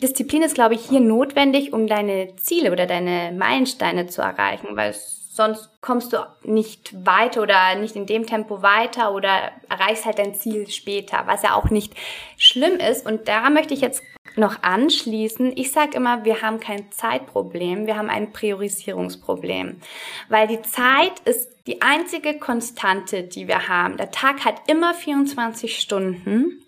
Disziplin 0.02 0.42
ist, 0.42 0.54
glaube 0.54 0.74
ich, 0.74 0.88
hier 0.88 1.00
notwendig, 1.00 1.72
um 1.72 1.86
deine 1.86 2.36
Ziele 2.36 2.72
oder 2.72 2.86
deine 2.86 3.32
Meilensteine 3.32 4.06
zu 4.06 4.22
erreichen, 4.22 4.76
weil 4.76 4.94
sonst 5.34 5.70
kommst 5.80 6.12
du 6.12 6.18
nicht 6.44 6.94
weiter 7.04 7.42
oder 7.42 7.74
nicht 7.74 7.96
in 7.96 8.06
dem 8.06 8.26
Tempo 8.26 8.62
weiter 8.62 9.12
oder 9.12 9.50
erreichst 9.68 10.04
halt 10.04 10.18
dein 10.18 10.34
Ziel 10.34 10.68
später, 10.68 11.24
was 11.26 11.42
ja 11.42 11.54
auch 11.54 11.70
nicht 11.70 11.94
schlimm 12.36 12.78
ist. 12.78 13.04
Und 13.04 13.28
da 13.28 13.50
möchte 13.50 13.74
ich 13.74 13.80
jetzt 13.80 14.02
noch 14.36 14.62
anschließen. 14.62 15.52
Ich 15.56 15.72
sage 15.72 15.96
immer, 15.96 16.24
wir 16.24 16.42
haben 16.42 16.60
kein 16.60 16.90
Zeitproblem, 16.92 17.86
wir 17.86 17.96
haben 17.96 18.10
ein 18.10 18.32
Priorisierungsproblem, 18.32 19.80
weil 20.28 20.46
die 20.46 20.62
Zeit 20.62 21.20
ist 21.24 21.50
die 21.66 21.82
einzige 21.82 22.38
Konstante, 22.38 23.24
die 23.24 23.48
wir 23.48 23.68
haben. 23.68 23.96
Der 23.96 24.10
Tag 24.10 24.44
hat 24.44 24.62
immer 24.68 24.94
24 24.94 25.80
Stunden. 25.80 26.60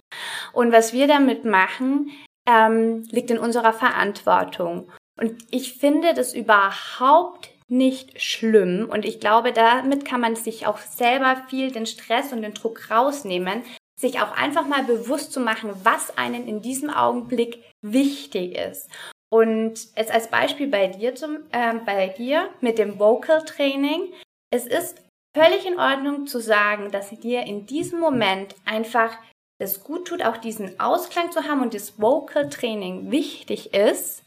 Und 0.52 0.72
was 0.72 0.92
wir 0.92 1.06
damit 1.06 1.44
machen, 1.44 2.10
ähm, 2.46 3.02
liegt 3.10 3.30
in 3.30 3.38
unserer 3.38 3.72
Verantwortung. 3.72 4.90
Und 5.18 5.34
ich 5.50 5.74
finde 5.78 6.14
das 6.14 6.34
überhaupt 6.34 7.50
nicht 7.68 8.20
schlimm. 8.22 8.88
Und 8.90 9.04
ich 9.04 9.18
glaube, 9.18 9.52
damit 9.52 10.04
kann 10.04 10.20
man 10.20 10.36
sich 10.36 10.66
auch 10.66 10.78
selber 10.78 11.42
viel 11.48 11.72
den 11.72 11.86
Stress 11.86 12.32
und 12.32 12.42
den 12.42 12.54
Druck 12.54 12.90
rausnehmen, 12.90 13.62
sich 13.98 14.20
auch 14.20 14.32
einfach 14.32 14.66
mal 14.66 14.84
bewusst 14.84 15.32
zu 15.32 15.40
machen, 15.40 15.70
was 15.82 16.16
einen 16.16 16.46
in 16.46 16.62
diesem 16.62 16.90
Augenblick 16.90 17.64
wichtig 17.82 18.56
ist. 18.56 18.88
Und 19.28 19.96
jetzt 19.96 20.12
als 20.12 20.28
Beispiel 20.28 20.68
bei 20.68 20.86
dir, 20.86 21.14
zum, 21.14 21.38
äh, 21.50 21.74
bei 21.84 22.08
dir 22.08 22.50
mit 22.60 22.78
dem 22.78 22.98
Vocal 22.98 23.42
Training. 23.44 24.12
Es 24.50 24.66
ist 24.66 25.02
völlig 25.36 25.66
in 25.66 25.78
Ordnung 25.78 26.26
zu 26.26 26.40
sagen, 26.40 26.90
dass 26.92 27.10
dir 27.10 27.42
in 27.42 27.66
diesem 27.66 27.98
Moment 27.98 28.54
einfach 28.64 29.18
das 29.58 29.82
gut 29.82 30.06
tut, 30.08 30.22
auch 30.22 30.36
diesen 30.36 30.78
Ausklang 30.80 31.32
zu 31.32 31.44
haben 31.44 31.62
und 31.62 31.74
das 31.74 32.00
Vocal 32.00 32.48
Training 32.48 33.10
wichtig 33.10 33.72
ist 33.72 34.22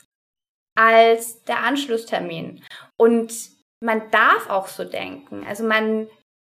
als 0.75 1.43
der 1.43 1.63
Anschlusstermin. 1.63 2.63
Und 2.97 3.33
man 3.83 4.09
darf 4.11 4.49
auch 4.49 4.67
so 4.67 4.83
denken. 4.83 5.45
Also 5.47 5.63
man 5.63 6.07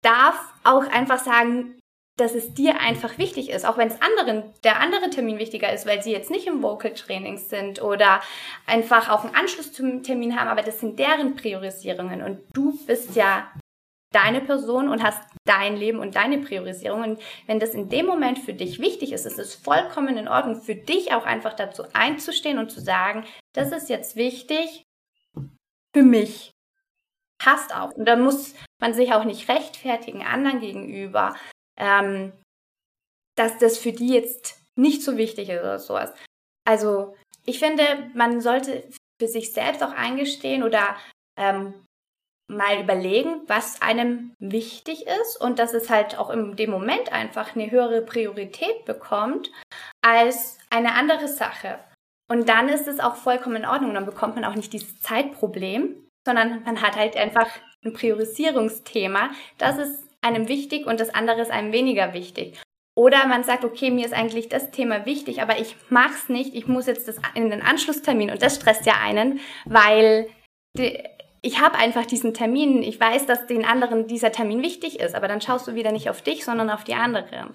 darf 0.03 0.53
auch 0.63 0.85
einfach 0.87 1.19
sagen, 1.19 1.79
dass 2.17 2.35
es 2.35 2.53
dir 2.53 2.79
einfach 2.79 3.17
wichtig 3.17 3.49
ist, 3.49 3.65
auch 3.65 3.77
wenn 3.77 3.87
es 3.87 3.99
anderen, 4.01 4.43
der 4.63 4.79
andere 4.79 5.09
Termin 5.09 5.39
wichtiger 5.39 5.73
ist, 5.73 5.87
weil 5.87 6.03
sie 6.03 6.11
jetzt 6.11 6.29
nicht 6.29 6.45
im 6.45 6.61
Vocal 6.61 6.93
Training 6.93 7.37
sind 7.37 7.81
oder 7.81 8.21
einfach 8.67 9.09
auch 9.09 9.23
einen 9.23 9.35
Anschlusstermin 9.35 10.39
haben, 10.39 10.47
aber 10.47 10.61
das 10.61 10.79
sind 10.79 10.99
deren 10.99 11.35
Priorisierungen 11.35 12.21
und 12.21 12.39
du 12.53 12.77
bist 12.85 13.15
ja 13.15 13.51
deine 14.13 14.41
Person 14.41 14.87
und 14.87 15.03
hast 15.03 15.21
dein 15.45 15.75
Leben 15.75 15.99
und 15.99 16.15
deine 16.15 16.37
Priorisierung. 16.39 17.03
Und 17.03 17.21
wenn 17.47 17.59
das 17.59 17.71
in 17.71 17.89
dem 17.89 18.05
Moment 18.05 18.39
für 18.39 18.53
dich 18.53 18.79
wichtig 18.79 19.11
ist, 19.11 19.25
ist 19.25 19.39
es 19.39 19.55
vollkommen 19.55 20.17
in 20.17 20.27
Ordnung, 20.27 20.61
für 20.61 20.75
dich 20.75 21.13
auch 21.13 21.25
einfach 21.25 21.53
dazu 21.53 21.83
einzustehen 21.93 22.57
und 22.57 22.71
zu 22.71 22.79
sagen, 22.79 23.25
das 23.53 23.71
ist 23.71 23.89
jetzt 23.89 24.15
wichtig 24.15 24.83
für 25.93 26.03
mich. 26.03 26.51
Passt 27.39 27.75
auch. 27.75 27.91
Und 27.91 28.05
da 28.05 28.15
muss 28.15 28.55
man 28.79 28.93
sich 28.93 29.13
auch 29.13 29.25
nicht 29.25 29.49
rechtfertigen 29.49 30.23
anderen 30.23 30.59
gegenüber, 30.59 31.35
ähm, 31.77 32.31
dass 33.35 33.57
das 33.57 33.77
für 33.77 33.91
die 33.91 34.13
jetzt 34.13 34.61
nicht 34.75 35.03
so 35.03 35.17
wichtig 35.17 35.49
ist 35.49 35.59
oder 35.59 35.79
sowas. 35.79 36.13
Also 36.65 37.15
ich 37.45 37.59
finde, 37.59 37.83
man 38.13 38.41
sollte 38.41 38.89
für 39.19 39.27
sich 39.27 39.51
selbst 39.51 39.83
auch 39.83 39.91
eingestehen 39.91 40.63
oder 40.63 40.95
ähm, 41.37 41.73
mal 42.57 42.81
überlegen, 42.81 43.41
was 43.47 43.81
einem 43.81 44.33
wichtig 44.39 45.05
ist 45.07 45.39
und 45.39 45.59
dass 45.59 45.73
es 45.73 45.89
halt 45.89 46.17
auch 46.17 46.29
in 46.29 46.55
dem 46.55 46.71
Moment 46.71 47.11
einfach 47.11 47.55
eine 47.55 47.69
höhere 47.69 48.01
Priorität 48.01 48.85
bekommt 48.85 49.51
als 50.01 50.57
eine 50.69 50.93
andere 50.93 51.27
Sache. 51.27 51.79
Und 52.29 52.49
dann 52.49 52.69
ist 52.69 52.87
es 52.87 52.99
auch 52.99 53.15
vollkommen 53.15 53.57
in 53.57 53.65
Ordnung. 53.65 53.93
Dann 53.93 54.05
bekommt 54.05 54.35
man 54.35 54.45
auch 54.45 54.55
nicht 54.55 54.73
dieses 54.73 55.01
Zeitproblem, 55.01 55.95
sondern 56.25 56.63
man 56.63 56.81
hat 56.81 56.95
halt 56.95 57.17
einfach 57.17 57.47
ein 57.83 57.93
Priorisierungsthema. 57.93 59.31
Das 59.57 59.77
ist 59.77 60.03
einem 60.21 60.47
wichtig 60.47 60.85
und 60.87 60.99
das 60.99 61.13
andere 61.13 61.41
ist 61.41 61.51
einem 61.51 61.71
weniger 61.71 62.13
wichtig. 62.13 62.59
Oder 62.95 63.27
man 63.27 63.43
sagt, 63.43 63.65
okay, 63.65 63.89
mir 63.89 64.05
ist 64.05 64.13
eigentlich 64.13 64.49
das 64.49 64.71
Thema 64.71 65.05
wichtig, 65.05 65.41
aber 65.41 65.59
ich 65.59 65.75
mach's 65.89 66.29
nicht. 66.29 66.53
Ich 66.53 66.67
muss 66.67 66.85
jetzt 66.85 67.07
das 67.07 67.17
in 67.33 67.49
den 67.49 67.61
Anschlusstermin 67.61 68.29
und 68.29 68.41
das 68.41 68.55
stresst 68.55 68.85
ja 68.85 68.93
einen, 69.01 69.39
weil 69.65 70.29
die, 70.77 71.03
ich 71.45 71.59
habe 71.59 71.75
einfach 71.75 72.05
diesen 72.05 72.33
Termin, 72.33 72.81
ich 72.81 72.99
weiß, 72.99 73.25
dass 73.25 73.45
den 73.45 73.65
anderen 73.65 74.07
dieser 74.07 74.31
Termin 74.31 74.63
wichtig 74.63 74.99
ist, 75.01 75.13
aber 75.13 75.27
dann 75.27 75.41
schaust 75.41 75.67
du 75.67 75.75
wieder 75.75 75.91
nicht 75.91 76.09
auf 76.09 76.21
dich, 76.21 76.45
sondern 76.45 76.69
auf 76.69 76.85
die 76.85 76.95
anderen. 76.95 77.53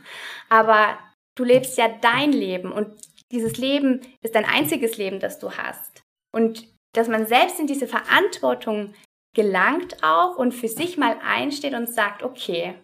Aber 0.50 0.98
du 1.36 1.42
lebst 1.42 1.78
ja 1.78 1.88
dein 1.88 2.32
Leben 2.32 2.70
und 2.70 2.94
dieses 3.32 3.56
Leben 3.56 4.00
ist 4.22 4.34
dein 4.34 4.44
einziges 4.44 4.98
Leben, 4.98 5.20
das 5.20 5.38
du 5.38 5.52
hast. 5.52 6.02
Und 6.34 6.68
dass 6.94 7.08
man 7.08 7.26
selbst 7.26 7.58
in 7.58 7.66
diese 7.66 7.88
Verantwortung 7.88 8.94
gelangt 9.34 10.02
auch 10.02 10.36
und 10.36 10.52
für 10.52 10.68
sich 10.68 10.98
mal 10.98 11.18
einsteht 11.24 11.74
und 11.74 11.92
sagt, 11.92 12.22
okay, 12.22 12.74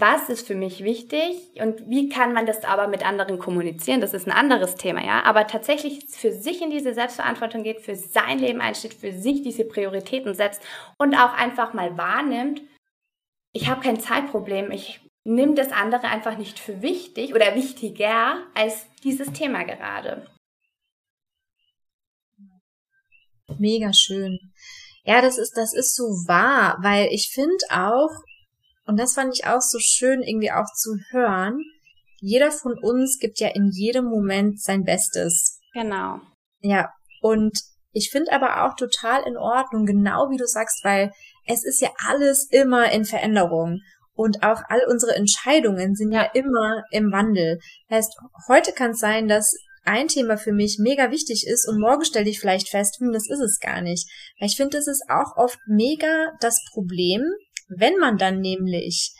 was 0.00 0.28
ist 0.28 0.46
für 0.46 0.54
mich 0.54 0.82
wichtig 0.82 1.36
und 1.60 1.88
wie 1.88 2.08
kann 2.08 2.32
man 2.32 2.46
das 2.46 2.64
aber 2.64 2.88
mit 2.88 3.06
anderen 3.06 3.38
kommunizieren? 3.38 4.00
Das 4.00 4.14
ist 4.14 4.26
ein 4.26 4.32
anderes 4.32 4.74
Thema, 4.74 5.04
ja. 5.04 5.22
Aber 5.24 5.46
tatsächlich 5.46 6.06
für 6.08 6.32
sich 6.32 6.62
in 6.62 6.70
diese 6.70 6.94
Selbstverantwortung 6.94 7.62
geht, 7.62 7.80
für 7.80 7.94
sein 7.94 8.38
Leben 8.38 8.60
einsteht, 8.60 8.94
für 8.94 9.12
sich 9.12 9.42
diese 9.42 9.64
Prioritäten 9.64 10.34
setzt 10.34 10.62
und 10.98 11.14
auch 11.14 11.34
einfach 11.34 11.74
mal 11.74 11.96
wahrnimmt, 11.96 12.62
ich 13.52 13.68
habe 13.68 13.82
kein 13.82 14.00
Zeitproblem, 14.00 14.70
ich 14.70 15.00
nehme 15.24 15.54
das 15.54 15.72
andere 15.72 16.08
einfach 16.08 16.38
nicht 16.38 16.58
für 16.58 16.82
wichtig 16.82 17.34
oder 17.34 17.54
wichtiger 17.54 18.46
als 18.54 18.86
dieses 19.02 19.32
Thema 19.32 19.64
gerade. 19.64 20.26
Mega 23.58 23.92
schön. 23.92 24.38
Ja, 25.04 25.20
das 25.20 25.38
ist, 25.38 25.56
das 25.56 25.74
ist 25.74 25.96
so 25.96 26.04
wahr, 26.28 26.78
weil 26.82 27.08
ich 27.10 27.30
finde 27.32 27.64
auch, 27.70 28.10
und 28.90 28.98
das 28.98 29.14
fand 29.14 29.32
ich 29.38 29.46
auch 29.46 29.60
so 29.60 29.78
schön, 29.78 30.20
irgendwie 30.20 30.50
auch 30.50 30.66
zu 30.74 30.96
hören. 31.10 31.62
Jeder 32.18 32.50
von 32.50 32.76
uns 32.76 33.18
gibt 33.20 33.38
ja 33.38 33.46
in 33.54 33.70
jedem 33.72 34.06
Moment 34.06 34.60
sein 34.60 34.82
Bestes. 34.82 35.60
Genau. 35.72 36.18
Ja. 36.58 36.90
Und 37.22 37.56
ich 37.92 38.10
finde 38.10 38.32
aber 38.32 38.64
auch 38.64 38.74
total 38.74 39.22
in 39.28 39.36
Ordnung, 39.36 39.86
genau 39.86 40.28
wie 40.30 40.38
du 40.38 40.44
sagst, 40.44 40.80
weil 40.82 41.12
es 41.46 41.64
ist 41.64 41.80
ja 41.80 41.90
alles 42.04 42.48
immer 42.50 42.90
in 42.90 43.04
Veränderung. 43.04 43.78
Und 44.12 44.42
auch 44.42 44.60
all 44.68 44.82
unsere 44.88 45.14
Entscheidungen 45.14 45.94
sind 45.94 46.10
ja, 46.10 46.24
ja 46.24 46.30
immer 46.32 46.82
im 46.90 47.12
Wandel. 47.12 47.60
Heißt, 47.92 48.12
heute 48.48 48.72
kann 48.72 48.90
es 48.90 48.98
sein, 48.98 49.28
dass 49.28 49.54
ein 49.84 50.08
Thema 50.08 50.36
für 50.36 50.52
mich 50.52 50.78
mega 50.80 51.12
wichtig 51.12 51.46
ist 51.46 51.68
und 51.68 51.80
morgen 51.80 52.04
stelle 52.04 52.28
ich 52.28 52.40
vielleicht 52.40 52.68
fest, 52.68 52.96
hm, 52.98 53.12
das 53.12 53.30
ist 53.30 53.40
es 53.40 53.60
gar 53.60 53.82
nicht. 53.82 54.10
Weil 54.40 54.48
ich 54.48 54.56
finde, 54.56 54.76
das 54.76 54.88
ist 54.88 55.04
auch 55.08 55.36
oft 55.36 55.60
mega 55.68 56.32
das 56.40 56.60
Problem, 56.72 57.22
wenn 57.76 57.96
man 57.98 58.18
dann 58.18 58.40
nämlich 58.40 59.12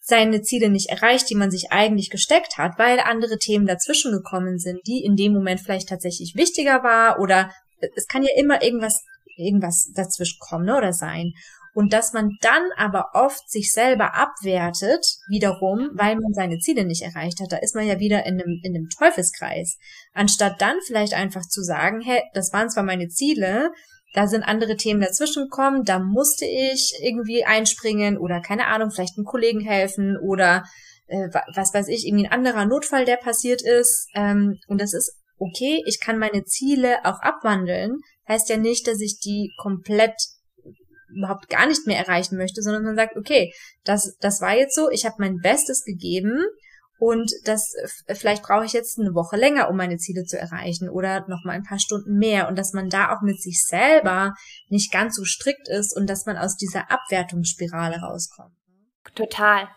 seine 0.00 0.42
Ziele 0.42 0.68
nicht 0.68 0.90
erreicht, 0.90 1.30
die 1.30 1.34
man 1.34 1.50
sich 1.50 1.72
eigentlich 1.72 2.10
gesteckt 2.10 2.58
hat, 2.58 2.78
weil 2.78 3.00
andere 3.00 3.38
Themen 3.38 3.66
dazwischen 3.66 4.12
gekommen 4.12 4.58
sind, 4.58 4.80
die 4.86 5.02
in 5.02 5.16
dem 5.16 5.32
Moment 5.32 5.60
vielleicht 5.60 5.88
tatsächlich 5.88 6.34
wichtiger 6.36 6.82
war 6.82 7.20
oder 7.20 7.50
es 7.96 8.06
kann 8.06 8.22
ja 8.22 8.30
immer 8.36 8.62
irgendwas 8.62 9.02
irgendwas 9.36 9.90
dazwischen 9.94 10.38
kommen 10.40 10.66
ne, 10.66 10.76
oder 10.76 10.92
sein. 10.92 11.32
Und 11.74 11.92
dass 11.92 12.12
man 12.12 12.30
dann 12.40 12.62
aber 12.76 13.10
oft 13.14 13.50
sich 13.50 13.72
selber 13.72 14.14
abwertet, 14.14 15.04
wiederum, 15.28 15.90
weil 15.94 16.14
man 16.14 16.32
seine 16.32 16.60
Ziele 16.60 16.84
nicht 16.84 17.02
erreicht 17.02 17.40
hat. 17.40 17.50
Da 17.50 17.56
ist 17.56 17.74
man 17.74 17.84
ja 17.84 17.98
wieder 17.98 18.24
in 18.26 18.34
einem, 18.40 18.60
in 18.62 18.76
einem 18.76 18.88
Teufelskreis. 18.96 19.76
Anstatt 20.12 20.60
dann 20.60 20.76
vielleicht 20.86 21.14
einfach 21.14 21.42
zu 21.42 21.62
sagen, 21.62 22.00
hey, 22.00 22.22
das 22.32 22.52
waren 22.52 22.70
zwar 22.70 22.84
meine 22.84 23.08
Ziele, 23.08 23.72
da 24.14 24.28
sind 24.28 24.44
andere 24.44 24.76
Themen 24.76 25.00
dazwischen 25.00 25.44
gekommen, 25.44 25.84
da 25.84 25.98
musste 25.98 26.46
ich 26.46 26.94
irgendwie 27.02 27.44
einspringen 27.44 28.16
oder 28.16 28.40
keine 28.40 28.68
Ahnung, 28.68 28.90
vielleicht 28.90 29.18
einem 29.18 29.26
Kollegen 29.26 29.60
helfen 29.60 30.16
oder 30.16 30.64
äh, 31.06 31.28
was 31.54 31.74
weiß 31.74 31.88
ich, 31.88 32.06
irgendwie 32.06 32.26
ein 32.26 32.32
anderer 32.32 32.64
Notfall, 32.64 33.04
der 33.04 33.16
passiert 33.16 33.60
ist. 33.60 34.08
Ähm, 34.14 34.56
und 34.68 34.80
das 34.80 34.94
ist 34.94 35.18
okay, 35.38 35.82
ich 35.86 36.00
kann 36.00 36.18
meine 36.18 36.44
Ziele 36.44 37.04
auch 37.04 37.20
abwandeln. 37.20 37.98
Heißt 38.28 38.48
ja 38.48 38.56
nicht, 38.56 38.86
dass 38.86 39.00
ich 39.00 39.18
die 39.18 39.52
komplett 39.60 40.14
überhaupt 41.16 41.48
gar 41.48 41.66
nicht 41.66 41.86
mehr 41.86 41.98
erreichen 41.98 42.36
möchte, 42.36 42.62
sondern 42.62 42.84
man 42.84 42.96
sagt, 42.96 43.16
okay, 43.16 43.52
das, 43.84 44.16
das 44.20 44.40
war 44.40 44.56
jetzt 44.56 44.74
so, 44.74 44.90
ich 44.90 45.04
habe 45.04 45.16
mein 45.18 45.38
Bestes 45.38 45.84
gegeben 45.84 46.40
und 46.98 47.30
das 47.44 47.72
vielleicht 48.08 48.42
brauche 48.42 48.64
ich 48.64 48.72
jetzt 48.72 48.98
eine 48.98 49.14
Woche 49.14 49.36
länger, 49.36 49.68
um 49.68 49.76
meine 49.76 49.96
Ziele 49.96 50.24
zu 50.24 50.38
erreichen 50.38 50.88
oder 50.88 51.26
noch 51.28 51.44
mal 51.44 51.52
ein 51.52 51.64
paar 51.64 51.78
Stunden 51.78 52.18
mehr 52.18 52.48
und 52.48 52.56
dass 52.56 52.72
man 52.72 52.88
da 52.88 53.14
auch 53.14 53.22
mit 53.22 53.40
sich 53.40 53.62
selber 53.62 54.34
nicht 54.68 54.92
ganz 54.92 55.16
so 55.16 55.24
strikt 55.24 55.68
ist 55.68 55.96
und 55.96 56.08
dass 56.08 56.26
man 56.26 56.36
aus 56.36 56.56
dieser 56.56 56.90
Abwertungsspirale 56.90 58.00
rauskommt. 58.00 58.54
Total. 59.14 59.68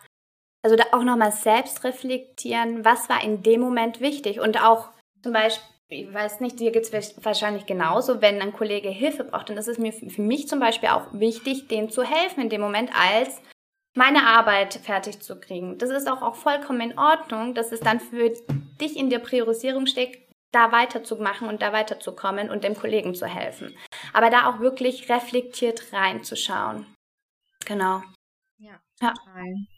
Also 0.62 0.76
da 0.76 0.84
auch 0.92 1.04
nochmal 1.04 1.32
selbst 1.32 1.84
reflektieren, 1.84 2.84
was 2.84 3.08
war 3.08 3.22
in 3.22 3.42
dem 3.42 3.60
Moment 3.60 4.00
wichtig 4.00 4.40
und 4.40 4.62
auch 4.62 4.90
zum 5.22 5.32
Beispiel 5.32 5.64
ich 5.90 6.12
weiß 6.12 6.40
nicht, 6.40 6.60
dir 6.60 6.70
geht 6.70 6.92
es 6.92 7.24
wahrscheinlich 7.24 7.64
genauso, 7.64 8.20
wenn 8.20 8.42
ein 8.42 8.52
Kollege 8.52 8.90
Hilfe 8.90 9.24
braucht, 9.24 9.48
dann 9.48 9.56
ist 9.56 9.68
es 9.68 9.78
mir 9.78 9.92
für 9.92 10.20
mich 10.20 10.46
zum 10.46 10.60
Beispiel 10.60 10.90
auch 10.90 11.06
wichtig, 11.12 11.68
dem 11.68 11.88
zu 11.88 12.02
helfen 12.02 12.42
in 12.42 12.50
dem 12.50 12.60
Moment, 12.60 12.90
als 12.94 13.40
meine 13.98 14.26
Arbeit 14.26 14.74
fertig 14.74 15.20
zu 15.20 15.38
kriegen. 15.38 15.76
Das 15.76 15.90
ist 15.90 16.08
auch, 16.08 16.22
auch 16.22 16.36
vollkommen 16.36 16.80
in 16.80 16.98
Ordnung, 16.98 17.54
dass 17.54 17.72
es 17.72 17.80
dann 17.80 18.00
für 18.00 18.32
dich 18.80 18.96
in 18.96 19.10
der 19.10 19.18
Priorisierung 19.18 19.86
steht, 19.86 20.26
da 20.52 20.72
weiterzumachen 20.72 21.48
und 21.48 21.60
da 21.60 21.72
weiterzukommen 21.72 22.48
und 22.48 22.64
dem 22.64 22.74
Kollegen 22.74 23.14
zu 23.14 23.26
helfen. 23.26 23.76
Aber 24.14 24.30
da 24.30 24.48
auch 24.48 24.60
wirklich 24.60 25.10
reflektiert 25.10 25.92
reinzuschauen. 25.92 26.86
Genau. 27.66 28.02
Ja, 28.58 28.80
total. 28.98 29.46
Ja. 29.46 29.77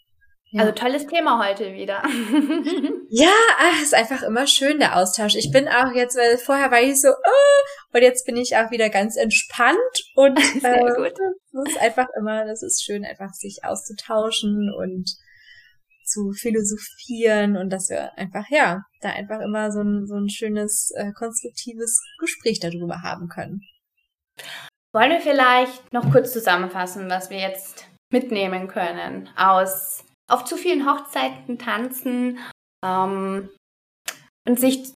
Ja. 0.53 0.63
Also 0.63 0.73
tolles 0.73 1.07
Thema 1.07 1.47
heute 1.47 1.75
wieder. 1.75 2.03
ja, 3.09 3.33
ach, 3.59 3.83
ist 3.83 3.95
einfach 3.95 4.23
immer 4.23 4.49
schön 4.49 4.81
der 4.81 4.97
Austausch. 4.97 5.37
Ich 5.37 5.53
bin 5.53 5.69
auch 5.69 5.93
jetzt, 5.95 6.17
weil 6.17 6.39
vorher 6.39 6.73
war 6.73 6.81
ich 6.81 7.01
so, 7.01 7.09
oh, 7.09 7.95
und 7.95 8.03
jetzt 8.03 8.27
bin 8.27 8.37
ich 8.37 8.57
auch 8.57 8.73
wieder 8.73 8.91
ganz 8.91 9.17
entspannt 9.17 9.79
und 10.17 10.39
Sehr 10.61 10.75
äh, 10.75 10.95
gut. 10.97 11.13
das 11.53 11.75
ist 11.75 11.81
einfach 11.81 12.09
immer, 12.19 12.47
das 12.47 12.65
ist 12.65 12.83
schön, 12.85 13.05
einfach 13.05 13.33
sich 13.33 13.61
auszutauschen 13.63 14.75
und 14.77 15.09
zu 16.05 16.33
philosophieren 16.33 17.57
und 17.57 17.71
dass 17.71 17.89
wir 17.89 18.19
einfach, 18.19 18.49
ja, 18.51 18.83
da 19.03 19.11
einfach 19.11 19.41
immer 19.41 19.71
so 19.71 19.83
ein, 19.83 20.07
so 20.07 20.17
ein 20.17 20.29
schönes, 20.29 20.91
äh, 20.97 21.13
konstruktives 21.13 22.03
Gespräch 22.19 22.59
darüber 22.59 23.03
haben 23.03 23.29
können. 23.29 23.61
Wollen 24.93 25.11
wir 25.11 25.21
vielleicht 25.21 25.93
noch 25.93 26.11
kurz 26.11 26.33
zusammenfassen, 26.33 27.09
was 27.09 27.31
wir 27.31 27.39
jetzt 27.39 27.87
mitnehmen 28.11 28.67
können 28.67 29.29
aus 29.37 30.05
auf 30.31 30.45
zu 30.45 30.57
vielen 30.57 30.89
Hochzeiten 30.91 31.59
tanzen 31.59 32.39
ähm, 32.85 33.51
und 34.47 34.59
sich 34.59 34.93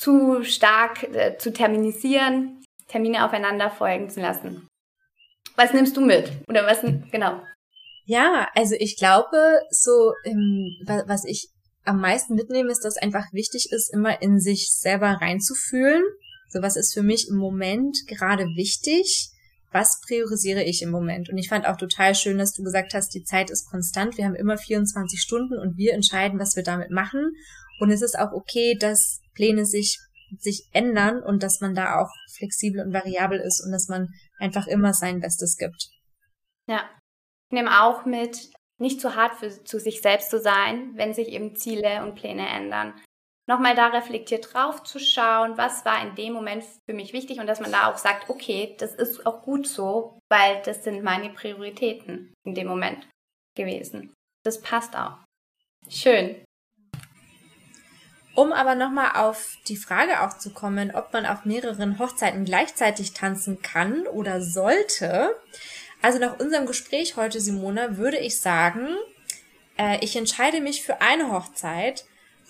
zu 0.00 0.44
stark 0.44 1.02
äh, 1.14 1.36
zu 1.38 1.52
terminisieren, 1.52 2.64
Termine 2.86 3.24
aufeinander 3.24 3.70
folgen 3.70 4.08
zu 4.08 4.20
lassen. 4.20 4.66
Was 5.56 5.72
nimmst 5.72 5.96
du 5.96 6.00
mit? 6.00 6.30
Oder 6.48 6.66
was, 6.66 6.80
genau? 7.10 7.42
Ja, 8.06 8.48
also 8.54 8.74
ich 8.78 8.96
glaube, 8.96 9.60
so, 9.70 10.14
ähm, 10.24 10.76
was 11.06 11.24
ich 11.24 11.48
am 11.84 12.00
meisten 12.00 12.34
mitnehme, 12.34 12.70
ist, 12.70 12.84
dass 12.84 12.96
einfach 12.96 13.32
wichtig 13.32 13.70
ist, 13.72 13.92
immer 13.92 14.22
in 14.22 14.40
sich 14.40 14.70
selber 14.72 15.18
reinzufühlen. 15.20 16.02
So, 16.48 16.62
was 16.62 16.76
ist 16.76 16.94
für 16.94 17.02
mich 17.02 17.28
im 17.28 17.36
Moment 17.36 18.06
gerade 18.06 18.44
wichtig? 18.56 19.30
Was 19.70 20.00
priorisiere 20.06 20.62
ich 20.62 20.82
im 20.82 20.90
Moment? 20.90 21.28
Und 21.28 21.38
ich 21.38 21.48
fand 21.48 21.66
auch 21.66 21.76
total 21.76 22.14
schön, 22.14 22.38
dass 22.38 22.52
du 22.54 22.62
gesagt 22.62 22.94
hast, 22.94 23.14
die 23.14 23.24
Zeit 23.24 23.50
ist 23.50 23.70
konstant. 23.70 24.16
Wir 24.16 24.24
haben 24.24 24.34
immer 24.34 24.56
24 24.56 25.20
Stunden 25.20 25.58
und 25.58 25.76
wir 25.76 25.92
entscheiden, 25.92 26.38
was 26.38 26.56
wir 26.56 26.62
damit 26.62 26.90
machen. 26.90 27.32
Und 27.80 27.90
es 27.90 28.02
ist 28.02 28.18
auch 28.18 28.32
okay, 28.32 28.76
dass 28.78 29.20
Pläne 29.34 29.66
sich, 29.66 29.98
sich 30.38 30.68
ändern 30.72 31.22
und 31.22 31.42
dass 31.42 31.60
man 31.60 31.74
da 31.74 32.00
auch 32.00 32.10
flexibel 32.36 32.80
und 32.84 32.92
variabel 32.92 33.40
ist 33.40 33.62
und 33.64 33.72
dass 33.72 33.88
man 33.88 34.08
einfach 34.38 34.66
immer 34.66 34.94
sein 34.94 35.20
Bestes 35.20 35.56
gibt. 35.56 35.88
Ja. 36.66 36.88
Ich 37.50 37.54
nehme 37.54 37.82
auch 37.82 38.04
mit, 38.04 38.50
nicht 38.78 39.00
zu 39.00 39.14
hart 39.14 39.36
für, 39.36 39.64
zu 39.64 39.80
sich 39.80 40.02
selbst 40.02 40.30
zu 40.30 40.38
sein, 40.38 40.92
wenn 40.96 41.14
sich 41.14 41.28
eben 41.28 41.56
Ziele 41.56 42.02
und 42.02 42.14
Pläne 42.14 42.46
ändern 42.46 42.94
nochmal 43.48 43.74
da 43.74 43.86
reflektiert 43.88 44.52
drauf 44.52 44.84
zu 44.84 45.00
schauen, 45.00 45.56
was 45.56 45.84
war 45.84 46.02
in 46.06 46.14
dem 46.14 46.34
Moment 46.34 46.64
für 46.88 46.94
mich 46.94 47.12
wichtig 47.12 47.40
und 47.40 47.46
dass 47.46 47.60
man 47.60 47.72
da 47.72 47.90
auch 47.90 47.96
sagt, 47.96 48.28
okay, 48.28 48.76
das 48.78 48.94
ist 48.94 49.26
auch 49.26 49.42
gut 49.42 49.66
so, 49.66 50.18
weil 50.28 50.62
das 50.64 50.84
sind 50.84 51.02
meine 51.02 51.30
Prioritäten 51.30 52.32
in 52.44 52.54
dem 52.54 52.68
Moment 52.68 53.08
gewesen. 53.56 54.12
Das 54.44 54.60
passt 54.60 54.94
auch. 54.94 55.18
Schön. 55.88 56.44
Um 58.34 58.52
aber 58.52 58.76
nochmal 58.76 59.16
auf 59.16 59.56
die 59.66 59.76
Frage 59.76 60.22
auch 60.22 60.38
zu 60.38 60.52
kommen, 60.52 60.94
ob 60.94 61.12
man 61.12 61.26
auf 61.26 61.44
mehreren 61.44 61.98
Hochzeiten 61.98 62.44
gleichzeitig 62.44 63.14
tanzen 63.14 63.62
kann 63.62 64.06
oder 64.06 64.40
sollte. 64.42 65.34
Also 66.02 66.20
nach 66.20 66.38
unserem 66.38 66.66
Gespräch 66.66 67.16
heute, 67.16 67.40
Simona, 67.40 67.96
würde 67.96 68.18
ich 68.18 68.38
sagen, 68.38 68.86
äh, 69.76 69.98
ich 70.04 70.14
entscheide 70.14 70.60
mich 70.60 70.84
für 70.84 71.00
eine 71.00 71.32
Hochzeit, 71.32 72.04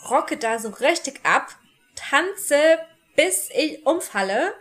rocke 0.09 0.37
da 0.37 0.59
so 0.59 0.71
richtig 0.71 1.21
ab, 1.25 1.57
tanze, 1.95 2.79
bis 3.17 3.51
ich 3.55 3.85
umfalle 3.87 4.55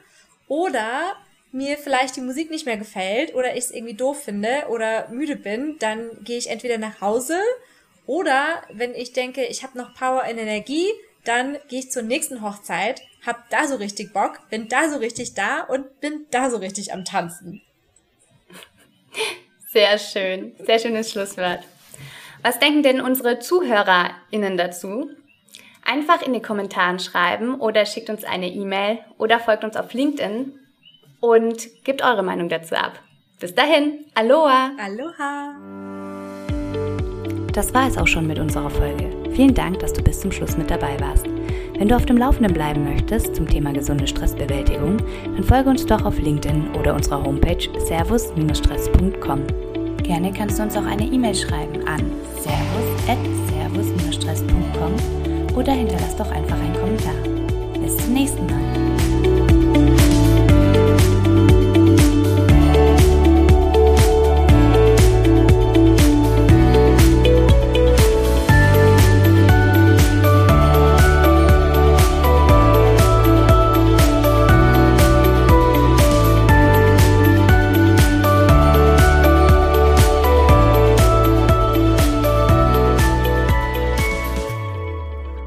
oder 0.47 1.15
mir 1.51 1.77
vielleicht 1.77 2.15
die 2.15 2.21
Musik 2.21 2.51
nicht 2.51 2.65
mehr 2.65 2.77
gefällt 2.77 3.33
oder 3.33 3.53
ich 3.55 3.65
es 3.65 3.71
irgendwie 3.71 3.95
doof 3.95 4.23
finde 4.23 4.65
oder 4.69 5.07
müde 5.09 5.35
bin, 5.35 5.77
dann 5.79 6.23
gehe 6.23 6.37
ich 6.37 6.49
entweder 6.49 6.77
nach 6.77 7.01
Hause 7.01 7.39
oder 8.05 8.63
wenn 8.71 8.95
ich 8.95 9.13
denke, 9.13 9.45
ich 9.45 9.63
habe 9.63 9.77
noch 9.77 9.93
Power 9.93 10.23
in 10.25 10.37
Energie, 10.37 10.87
dann 11.25 11.57
gehe 11.67 11.79
ich 11.79 11.91
zur 11.91 12.03
nächsten 12.03 12.41
Hochzeit, 12.41 13.01
hab 13.25 13.49
da 13.49 13.67
so 13.67 13.75
richtig 13.75 14.13
Bock, 14.13 14.49
bin 14.49 14.69
da 14.69 14.89
so 14.89 14.97
richtig 14.97 15.33
da 15.33 15.61
und 15.61 15.99
bin 15.99 16.25
da 16.31 16.49
so 16.49 16.57
richtig 16.57 16.93
am 16.93 17.03
Tanzen. 17.03 17.61
Sehr 19.67 19.97
schön, 19.99 20.55
sehr 20.59 20.79
schönes 20.79 21.11
Schlusswort. 21.11 21.59
Was 22.41 22.59
denken 22.59 22.83
denn 22.83 23.01
unsere 23.01 23.39
ZuhörerInnen 23.39 24.57
dazu? 24.57 25.09
Einfach 25.89 26.21
in 26.21 26.33
die 26.33 26.41
Kommentaren 26.41 26.99
schreiben 26.99 27.55
oder 27.55 27.85
schickt 27.85 28.09
uns 28.09 28.25
eine 28.25 28.49
E-Mail 28.49 28.99
oder 29.17 29.39
folgt 29.39 29.63
uns 29.63 29.77
auf 29.77 29.93
LinkedIn 29.93 30.51
und 31.21 31.83
gebt 31.85 32.03
eure 32.03 32.23
Meinung 32.23 32.49
dazu 32.49 32.75
ab. 32.75 32.99
Bis 33.39 33.55
dahin, 33.55 34.03
Aloha! 34.13 34.71
Aloha! 34.77 35.55
Das 37.53 37.73
war 37.73 37.87
es 37.87 37.97
auch 37.97 38.05
schon 38.05 38.27
mit 38.27 38.37
unserer 38.37 38.69
Folge. 38.69 39.09
Vielen 39.31 39.53
Dank, 39.53 39.79
dass 39.79 39.93
du 39.93 40.03
bis 40.03 40.19
zum 40.19 40.33
Schluss 40.33 40.57
mit 40.57 40.69
dabei 40.69 40.99
warst. 40.99 41.25
Wenn 41.77 41.87
du 41.87 41.95
auf 41.95 42.05
dem 42.05 42.17
Laufenden 42.17 42.53
bleiben 42.53 42.83
möchtest 42.83 43.33
zum 43.35 43.47
Thema 43.47 43.71
gesunde 43.71 44.07
Stressbewältigung, 44.07 44.97
dann 45.23 45.43
folge 45.43 45.69
uns 45.69 45.85
doch 45.85 46.03
auf 46.03 46.19
LinkedIn 46.19 46.75
oder 46.75 46.95
unserer 46.95 47.23
Homepage 47.23 47.65
servus-stress.com. 47.79 49.47
Gerne 50.03 50.33
kannst 50.33 50.59
du 50.59 50.63
uns 50.63 50.75
auch 50.75 50.85
eine 50.85 51.05
E-Mail 51.05 51.35
schreiben 51.35 51.87
an 51.87 52.11
servus-stress.com 52.43 55.26
oder 55.57 55.73
hinterlass 55.73 56.15
doch 56.15 56.29
einfach 56.29 56.59
einen 56.59 56.73
Kommentar. 56.75 57.15
Bis 57.81 57.97
zum 57.97 58.13
nächsten 58.13 58.45
Mal. 58.45 58.86